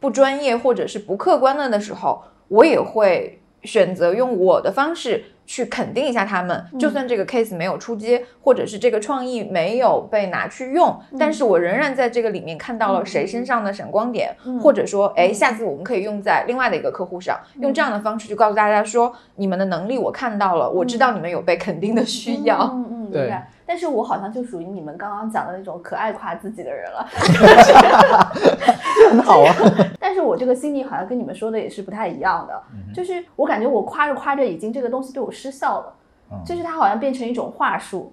[0.00, 3.42] 不专业或者是不客观的的时候，我也会。
[3.64, 22.70] 选择用我的方式去肯定一下他们，就算这个 case 没有出街，或者是这个创意没有被拿去用，但是我仍然在这个里面看到了谁身上的闪光点，或者说，哎，下次我们可以用在另外的一个客户上，用这样的方式去告诉大家说，你们的能力我看到了，我知道你们有被肯定的需要。
[22.74, 23.32] 嗯嗯，对。
[23.68, 27.06] 但是我好像就属于你们刚刚讲的那种可爱夸自己的人了，
[29.12, 29.54] 很好啊。
[30.00, 32.62] 但是我这个心理好像跟你们说的也是不太一样的，
[32.94, 35.92] 就是我感觉我夸着夸着，已经这个东西对我失效了，
[36.46, 38.10] 就是它好像变成一种话术，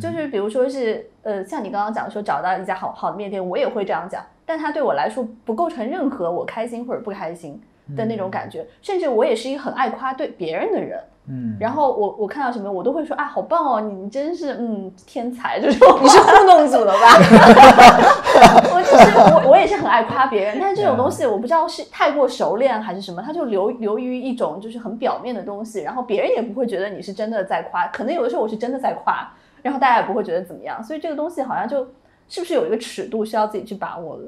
[0.00, 7.60] 就是比如说是呃，像你刚刚讲说找到一家好好的面店，我也会这样讲，但它对我来说不构成任何我开心或者不开心
[7.96, 11.02] 的那种感觉，甚至我也是一个很爱夸对别人的人。
[11.28, 16.00] 嗯，然后我我看到什么我都会说啊，好棒哦，你真是嗯天才这种。
[16.02, 17.14] 你是糊弄组的吧？
[18.74, 31.86] 我只是我我也是很爱夸别人，但是这种东西我不知道是太过熟练还是什么，它就流流于一种就是很表面的东西，然后别人也不会觉得你是真的在夸，可能有的时候我是真的在夸，然后大家也不会觉得怎么样，所以这个东西好像就
[32.28, 34.24] 是不是有一个尺度需要自己去把握的？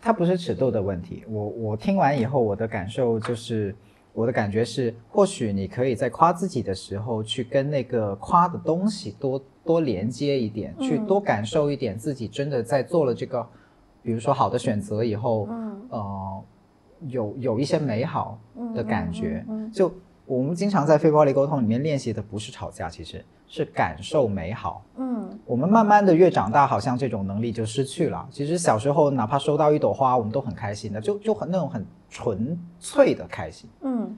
[0.00, 3.74] 它不是尺度的问题，我我听完以后我的感受就是。
[4.12, 13.46] 我的感觉是，或许你可以在夸自己的时候，去跟那个夸的东西多多连接一点，去多感受一点自己真的在做了这个，
[14.02, 16.44] 比如说好的选择以后，嗯，呃，
[17.08, 18.38] 有有一些美好
[18.74, 19.44] 的感觉。
[19.72, 19.92] 就
[20.36, 24.82] 我们经常在非暴力沟通里面练习的不是吵架，其实是感受美好。
[24.96, 28.26] 嗯，我们慢慢的越长大，好像这种能力就失去了。
[28.30, 31.84] 其实小时候哪怕收到一朵花，我们都很开心的，就就很那种很。
[32.14, 34.14] 纯粹的开心，嗯，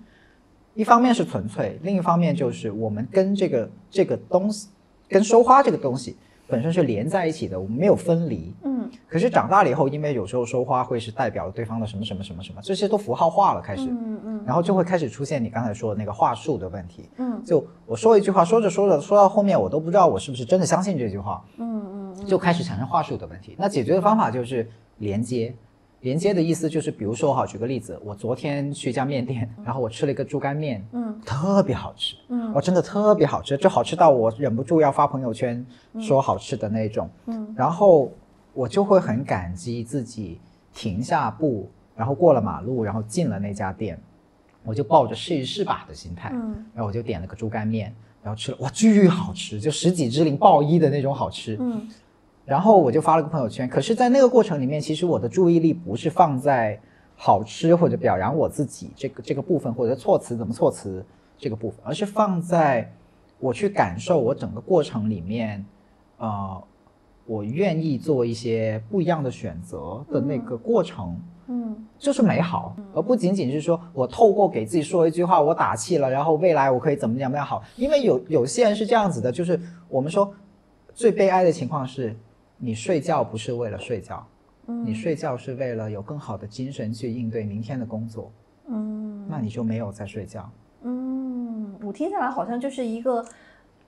[0.74, 4.68] 一方面是纯粹，另一方面就是我们跟这个这个东西，
[5.08, 6.16] 跟收花这个东西
[6.54, 17.08] 本身是连在一起的，我们没有分离，嗯，嗯可是长大了以后，因为有时候说话会是代表对方的什么什么什么什么，这些都符号化了，开始，嗯嗯然后就会开始出现你刚才说的那个话术的问题。
[17.16, 23.56] 嗯就我说一句话，说着说着，说到后面我都不知道我是不是真的相信这句话，嗯嗯就开始产生话术的问题。
[23.58, 25.52] 那解决的方法就是连接。
[26.04, 35.64] 连接的意思就是，比如说哈，举个例子，我昨天去一家面店，然后我吃了一个猪肝面，嗯特别好吃，嗯哇，真的特别好吃，就好吃到我忍不住要发朋友圈
[35.98, 37.08] 说好吃的那种。
[37.24, 38.12] 嗯然后
[38.52, 40.38] 我就会很感激自己
[40.74, 43.98] 停下步，然后过了马路，然后进了那家店，
[44.62, 47.90] 我就抱着试一试吧的心态，嗯然后我就点了个猪肝面，
[48.22, 51.56] 然后吃了，哇，巨好吃，就十几只零爆一的那种好吃。
[51.58, 51.88] 嗯
[52.44, 56.78] 然后我就发了个朋友圈，可是，在那个过程里面，其实我的注意力不是放在
[57.16, 61.04] 好吃或者表扬我自己这个这个部分，或者措辞怎么措辞
[61.38, 62.92] 这个部分，而是放在
[63.38, 65.64] 我去感受我整个过程里面，
[66.18, 66.62] 呃，
[67.26, 71.18] 我愿意做一些不一样的选择的那个过程。
[71.46, 77.62] 嗯就是美好，而不仅仅是说我透过给自己说一句话，我打气了，然后未来我可以怎么怎么样好。
[77.76, 80.32] 因为有有些人是这样子的，就是我们说
[80.94, 82.16] 最悲哀的情况是，
[82.56, 84.26] 你睡觉不是为了睡觉，
[84.66, 88.32] 嗯你睡觉是为了有更好的精神去应对明天的工作，
[88.68, 90.50] 嗯那你就没有在睡觉。
[90.82, 93.24] 嗯，我听下来好像就是一个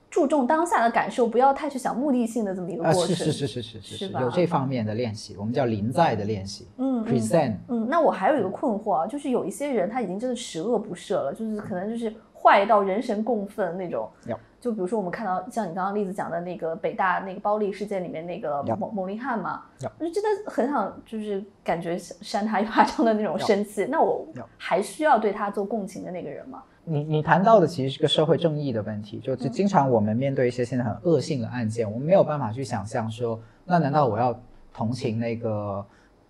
[0.09, 3.15] 注重当下的感受，不要太去想目的性的这么一个啊，过程。
[3.15, 7.55] 是是是是是是是，是吧有这方面的练习，我们叫临在的练习嗯嗯，present。
[7.67, 12.13] 嗯，那我还有一个困惑啊，就是有一些人他已经真的十恶不赦了，就是可能就是
[12.47, 14.39] 坏到人神共愤那种有。
[14.59, 23.85] 就比如说我们看到像你刚刚例子讲的那个北大那个暴力事件里面那个有蒙蒙林汉嘛有，我就真的很想就是感觉扇他 一巴掌的那种生气。
[23.85, 24.27] 那我
[24.57, 26.63] 还需要对他做共情的那个人吗？
[26.85, 34.37] 你你谈到的其实是个社会正义的问题，就就经常我们面对一些现在很恶性的案件，我们没有办法去想象说，那难道我要
[34.73, 35.85] 同情那个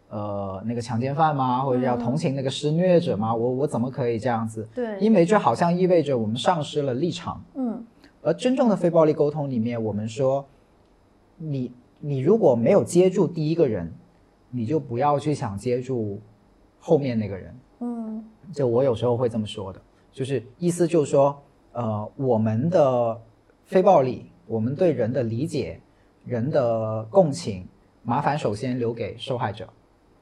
[0.10, 1.62] 呃那个强奸犯吗？
[1.62, 3.34] 或者要同情那个施虐者吗？
[3.34, 4.68] 我我怎么可以这样子？
[4.74, 7.44] 对，因为这好像意味着我们丧失了立场。
[7.56, 7.86] 嗯
[8.24, 10.46] 而真正的非暴力沟通里面，我们说，
[11.38, 13.94] 你你如果没有接住第一个人，
[14.50, 16.20] 你就不要去想接住
[16.80, 17.56] 后面那个人。
[17.80, 19.80] 嗯就我有时候会这么说的，
[20.12, 21.42] 就是意思就是说，
[21.72, 23.22] 呃，我们的
[23.64, 25.80] 非暴力，我们对人的理解、
[26.26, 27.68] 人的共情，
[28.04, 29.70] 麻烦首先留给受害者，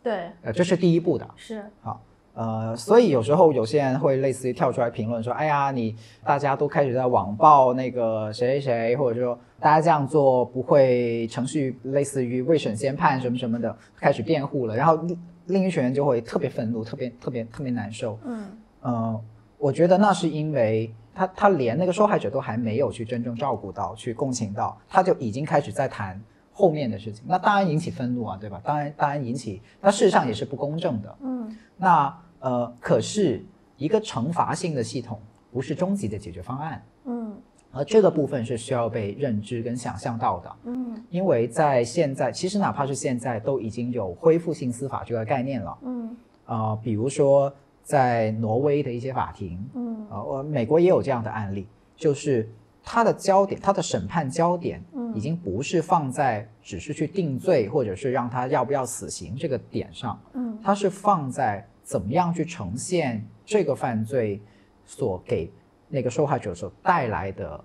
[0.05, 1.27] 对，呃，这是第一步的。
[1.35, 1.99] 是，好，
[2.35, 18.19] 呃，所以有时候有些人会类似于跳出来评论说，哎呀，你大家都开始在网暴那个谁谁谁，或者说大家这样做不会程序类似于未审先判什么什么的，开始辩护了，然后另另一群人就会特别愤怒，特别特别特别难受。
[18.25, 18.45] 嗯。
[18.81, 19.19] 呃，
[19.57, 26.21] 我觉得那是因为他他连那个受害者都还没有去真正照顾到，去共情到，他就已经开始在谈
[26.57, 28.61] 后面的事情，那当然引起愤怒啊，对吧？
[28.63, 31.15] 当然当然引起，那事实上也是不公正的。
[31.21, 33.43] 嗯那呃，可是
[33.75, 35.19] 一个惩罚性的系统
[35.51, 37.35] 不是终极的解决方案，嗯
[37.73, 40.55] 而这个部分是需要被认知跟想象到的。
[40.63, 45.77] 嗯因为在现在，其实哪怕是现在，都已经有恢复性司法这个概念了。
[45.83, 47.53] 嗯呃，比如说
[47.83, 52.49] 在挪威的一些法庭，嗯呃，我美国也有这样的案例，就是
[52.85, 60.57] 它的焦点，他的审判焦点嗯已经不是放在只是去定罪或者是让他要不要死刑这个点上，嗯。
[60.63, 64.41] 他是放在怎么样去呈现这个犯罪
[64.85, 65.51] 所给
[65.87, 67.63] 那个受害者所带来的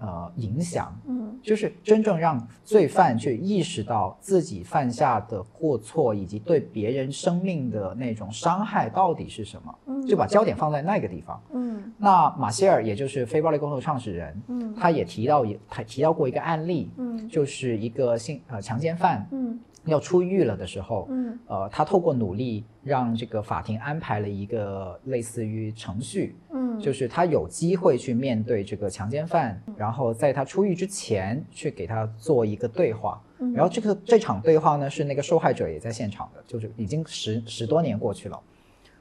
[0.00, 11.40] 呃影响，嗯就是真正让罪犯去意识到自己犯下的过错以及对别人生命的那种伤害到底是什么，嗯就把焦点放在那个地方。
[11.52, 26.49] 嗯那马歇尔也就是非暴力沟通创始人，嗯他也提到也他提到过一个案例，嗯就是一个性呃强奸犯嗯要出狱了的时候，嗯呃，他透过努力让这个法庭安排了一个类似于程序，嗯，
[26.82, 33.52] 就是他有机会去面对这个强奸犯，然后在他出狱之前去给他做一个对话，嗯。
[33.52, 38.40] 然后这个这场对话呢是那个受害者也在现场的，就是已经十十多年过去了，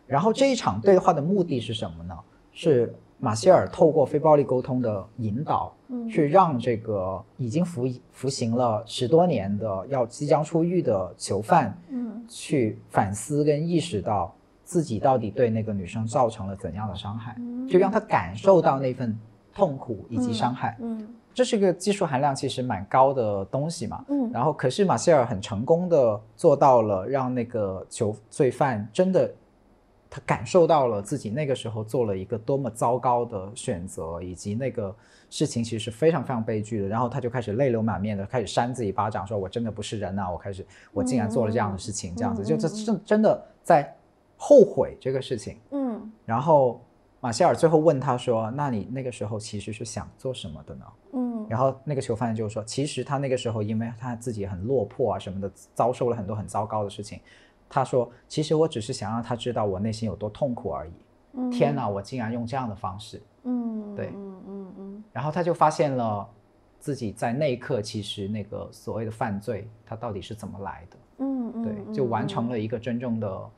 [0.05, 2.17] 然后这一场对话的目的是什么呢？
[2.51, 6.07] 是马歇尔透过非暴力沟通的引导，嗯。
[6.09, 12.25] 去让这个已经服服刑了十多年的要即将出狱的囚犯，嗯。
[12.27, 14.35] 去反思跟意识到
[14.69, 19.17] 自己到底对那个女生造成了怎样的伤害，嗯就让她感受到那份
[19.51, 20.77] 痛苦以及伤害。
[20.79, 24.05] 嗯这是个技术含量其实蛮高的东西嘛。
[24.09, 29.33] 嗯然后，可是马歇尔很成功的做到了让那个囚罪犯真的
[30.07, 34.95] 他感受到了自己那个时候做了一个多么糟糕的选择，以及那个
[35.31, 36.87] 事情其实是非常非常悲剧的。
[36.87, 40.29] 然后他就开始泪流满面的开始扇自己巴掌，说我真的不是人呐！
[40.31, 40.63] 我开始
[40.93, 43.95] 我竟然做了这样的事情，这样子就这真真的在
[44.41, 45.57] 后悔这个事情。
[45.71, 46.81] 嗯然后
[47.19, 57.19] 马歇尔最后问他说：“那你那个时候其实是想做什么的呢？”嗯然后那个囚犯就说：“其实他那个时候，因为他自己很落魄啊什么的，遭受了很多很糟糕的事情。
[57.67, 60.91] 他说，其实我只是想让他知道我内心有多痛苦而已。
[61.33, 63.21] 嗯，天哪，我竟然用这样的方式。
[63.43, 66.27] 嗯，对嗯嗯嗯然后他就发现了
[66.79, 70.97] 自己在那一刻，其实那个所谓的犯罪，他到底是怎么来的？
[71.19, 73.49] 嗯嗯，对，就完成了一个真正的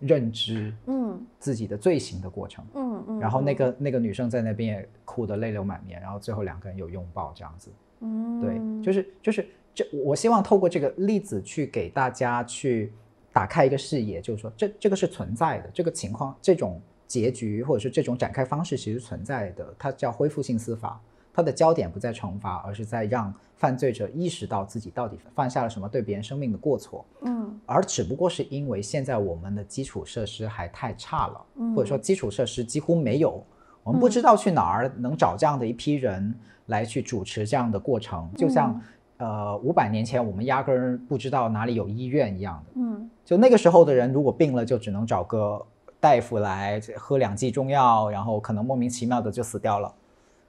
[0.00, 2.64] 认知嗯自己的罪行的过程。
[2.74, 7.70] 嗯嗯，然后那个那个女生在那边也哭得泪流满面，然后最后两个人有拥抱这样子。
[8.00, 12.92] 嗯，对，就是就是这，我希望透过这个例子去给大家去
[13.32, 21.00] 打开一个视野，就是说这这个是存在的，这个情况这种结局或者是这种展开方式其实存在的，它叫恢复性司法，
[21.34, 27.60] 它的焦点不在惩罚，而是在让犯罪者意识到自己到底犯下了什么对别人生命的过错，嗯。
[27.66, 31.74] 而只不过是因为现在我们的基础设施还太差了，嗯。
[31.74, 33.44] 或者说基础设施几乎没有，
[33.82, 36.34] 我们不知道去哪儿能找这样的一批人
[36.66, 38.80] 来去主持这样的过程，就像
[39.16, 42.72] 呃五百年前我们压根儿不知道哪里有医院一样的。
[42.76, 43.10] 嗯。
[43.24, 45.64] 就那个时候的人，如果病了，就只能找个
[45.98, 49.94] 大夫来喝两剂中药，然后可能莫名其妙的就死掉了。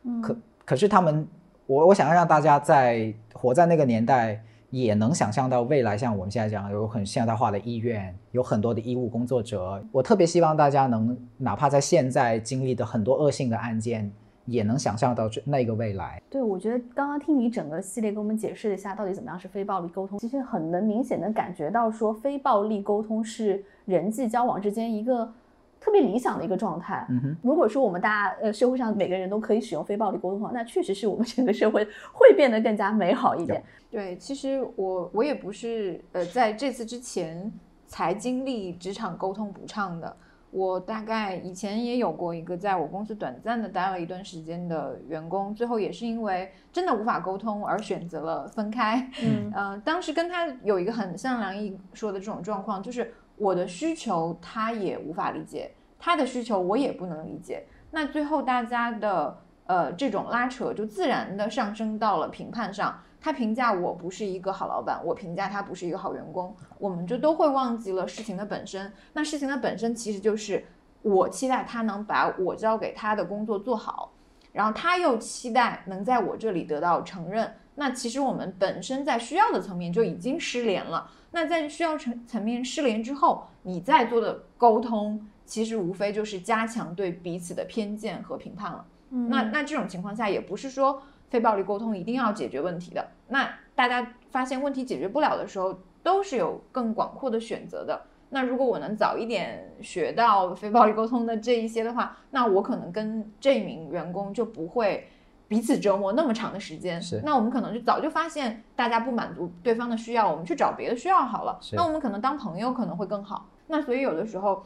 [0.04, 1.28] 嗯，可可是他们，
[1.68, 9.82] 我我想要让大家在活在那个年代，也能想象到未来，像我们现在讲有很现代化的医院，有很多的医务工作者。
[9.92, 14.12] 我特别希望大家能，哪怕在现在经历的很多恶性的案件，
[14.46, 16.22] 也能想象到这那个未来。
[16.30, 25.32] 对，我觉得刚刚听你整个系列给我们解释一下，到底怎么样是非暴力沟通，其实很能明显的感觉到说，非暴力沟通是人际交往之间一个
[25.86, 27.06] 特别理想的一个状态。
[27.10, 33.64] 嗯哼，如果说我们大家呃社会上每个人都可以使用非暴力沟通的话，那确实是我们整个社会会变得更加美好一点。
[33.92, 37.54] 对，其实我我也不是呃在这次之前
[37.86, 40.18] 才经历职场沟通不畅的，
[40.50, 49.08] 我大概以前也有过一个在我公司短暂的待了一段时间的员工，最后也是因为真的无法沟通而选择了分开。
[49.22, 57.66] 嗯 呃，当时跟他有一个很像梁毅说的这种状况，就是我的需求他也无法理解，他的需求我也不能理解。
[57.92, 63.02] 那最后大家的呃这种拉扯就自然的上升到了评判上。
[63.20, 68.94] 他评价我不是一个好老板，我评价他不是一个好员工，我们就都会忘记了事情的本身。
[69.14, 70.64] 那事情的本身其实就是
[71.02, 74.12] 我期待他能把我交给他的工作做好，
[74.52, 77.52] 然后他又期待能在我这里得到承认。
[77.74, 81.10] 那其实我们本身在需要的层面就已经失联了。
[81.36, 88.86] 那在需要层层面失联之后，你再做的沟通，其实无非就是加强对彼此的偏见和评判了。
[89.10, 93.06] 嗯那那这种情况下，也不是说非暴力沟通一定要解决问题的。
[93.28, 98.02] 那大家发现问题解决不了的时候，都是有更广阔的选择的。
[98.30, 105.10] 那如果我能早一点学到非暴力沟通的这一些的话，那我可能跟这名员工就不会
[105.48, 107.02] 彼此折磨那么长的时间。
[107.02, 111.60] 是那我们可能就早就发现大家不满足对方的需要，我们去找别的需要好了。
[111.74, 113.48] 那我们可能当朋友可能会更好。
[113.68, 114.64] 那所以有的时候，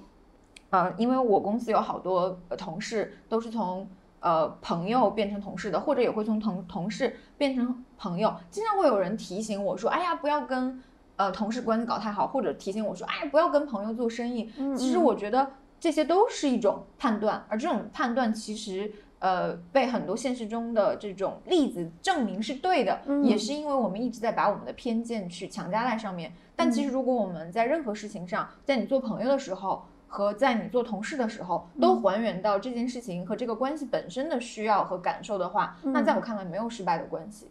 [0.69, 3.87] 呃，因为我公司有好多呃同事都是从
[4.19, 8.33] 呃朋友变成同事的，或者也会从同同事变成朋友。
[8.49, 10.81] 经常会有人提醒我说：“哎呀，不要跟
[11.15, 18.91] 呃同事关系搞太好。”或者提醒我说：“哎，不要跟朋友做生意。”嗯其实嗯我觉得这些都是一种判断，而这种判断其实。
[19.19, 26.31] 呃，被很多现实中的这种例子证明是对的，嗯也是因为我们一直在把我们的偏见去强加在上面。
[26.55, 37.47] 但其实，如果我们在任何事情上，在你做朋友的时候和在你做同事的时候，都嗯还原到这件事情和这个关系本身的需要和感受的话，那在我看来没有失败的关系。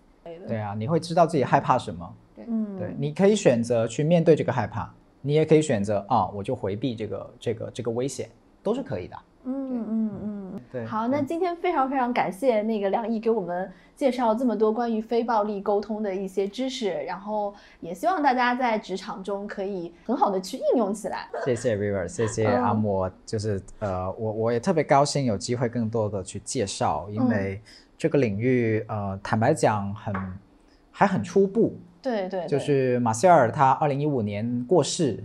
[0.46, 2.14] 对啊，你会知道自己害怕什么。
[2.46, 4.90] 嗯对，你可以选择去面对这个害怕，
[5.22, 8.28] 你也可以选择啊，我就回避这个这个这个危险，
[8.62, 9.16] 都是可以的。
[9.44, 10.27] 嗯嗯嗯。
[10.70, 21.28] 对，好，那今天非常非常感谢那个梁毅给我们介绍这么多关于非暴力沟通的一些知识，然后也希望大家在职场中可以很好的去应用起来。
[21.44, 22.62] 谢谢 River，谢谢嗯。
[22.62, 27.28] 阿莫，就是呃，我我也特别高兴有机会更多的去介绍，因嗯。
[27.28, 27.60] 为
[27.96, 30.14] 这个领域呃，坦白讲很
[30.92, 32.46] 还很初步，对对，对。
[32.46, 35.24] 就是马歇尔他二零一五年过世，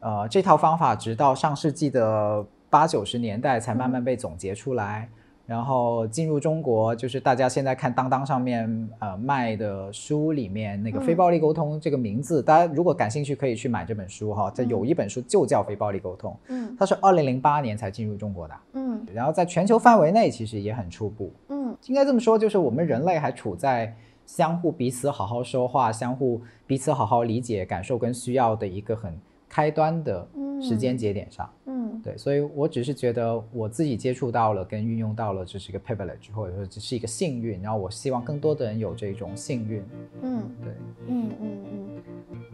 [0.00, 5.08] 呃，这套方法直到上世纪的八九十年代才慢慢被总结出来。
[5.46, 14.50] 然后进入中国，就是大家现在看当当上面呃卖的书里面那个“非暴力沟通”这个名字，大家如果感兴趣可以去买这本书哈。
[14.52, 23.94] 这有一本书就叫《非暴力沟通》，嗯，它是二零零八年才进入中国的，嗯，然后在全球范围内其实也很初步，嗯，应该这么说，就是我们人类还处在
[24.26, 29.16] 相互彼此好好说话、相互彼此好好理解感受跟需要的一个很。
[29.48, 30.26] 开端的
[30.60, 39.84] 时间节点上，嗯，对，所以我只是觉得我自己接触到了跟运用到了，这是一个 privilege，或者说只是一个幸运，然后我希望更多的人有这种幸运，
[40.22, 40.72] 嗯，对，
[41.08, 41.30] 嗯。
[41.40, 41.58] 嗯。
[41.68, 42.02] 嗯，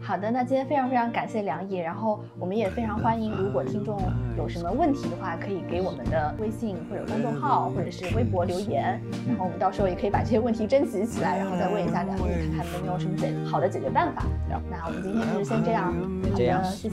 [0.01, 3.97] 好的，那今天非常非常感谢梁毅，然后我们也非常欢迎，如果听众
[4.37, 12.21] 有什么问题的话，可以给我们的微信或者公众号或者是微博留言，然后我们到时候也可以把这些问题征集起来，然后再问一下梁毅，
[12.55, 14.25] 看看有没有什么解好的解决办法。
[14.69, 15.93] 那我们今天就先这样，
[16.31, 16.92] 好的，谢谢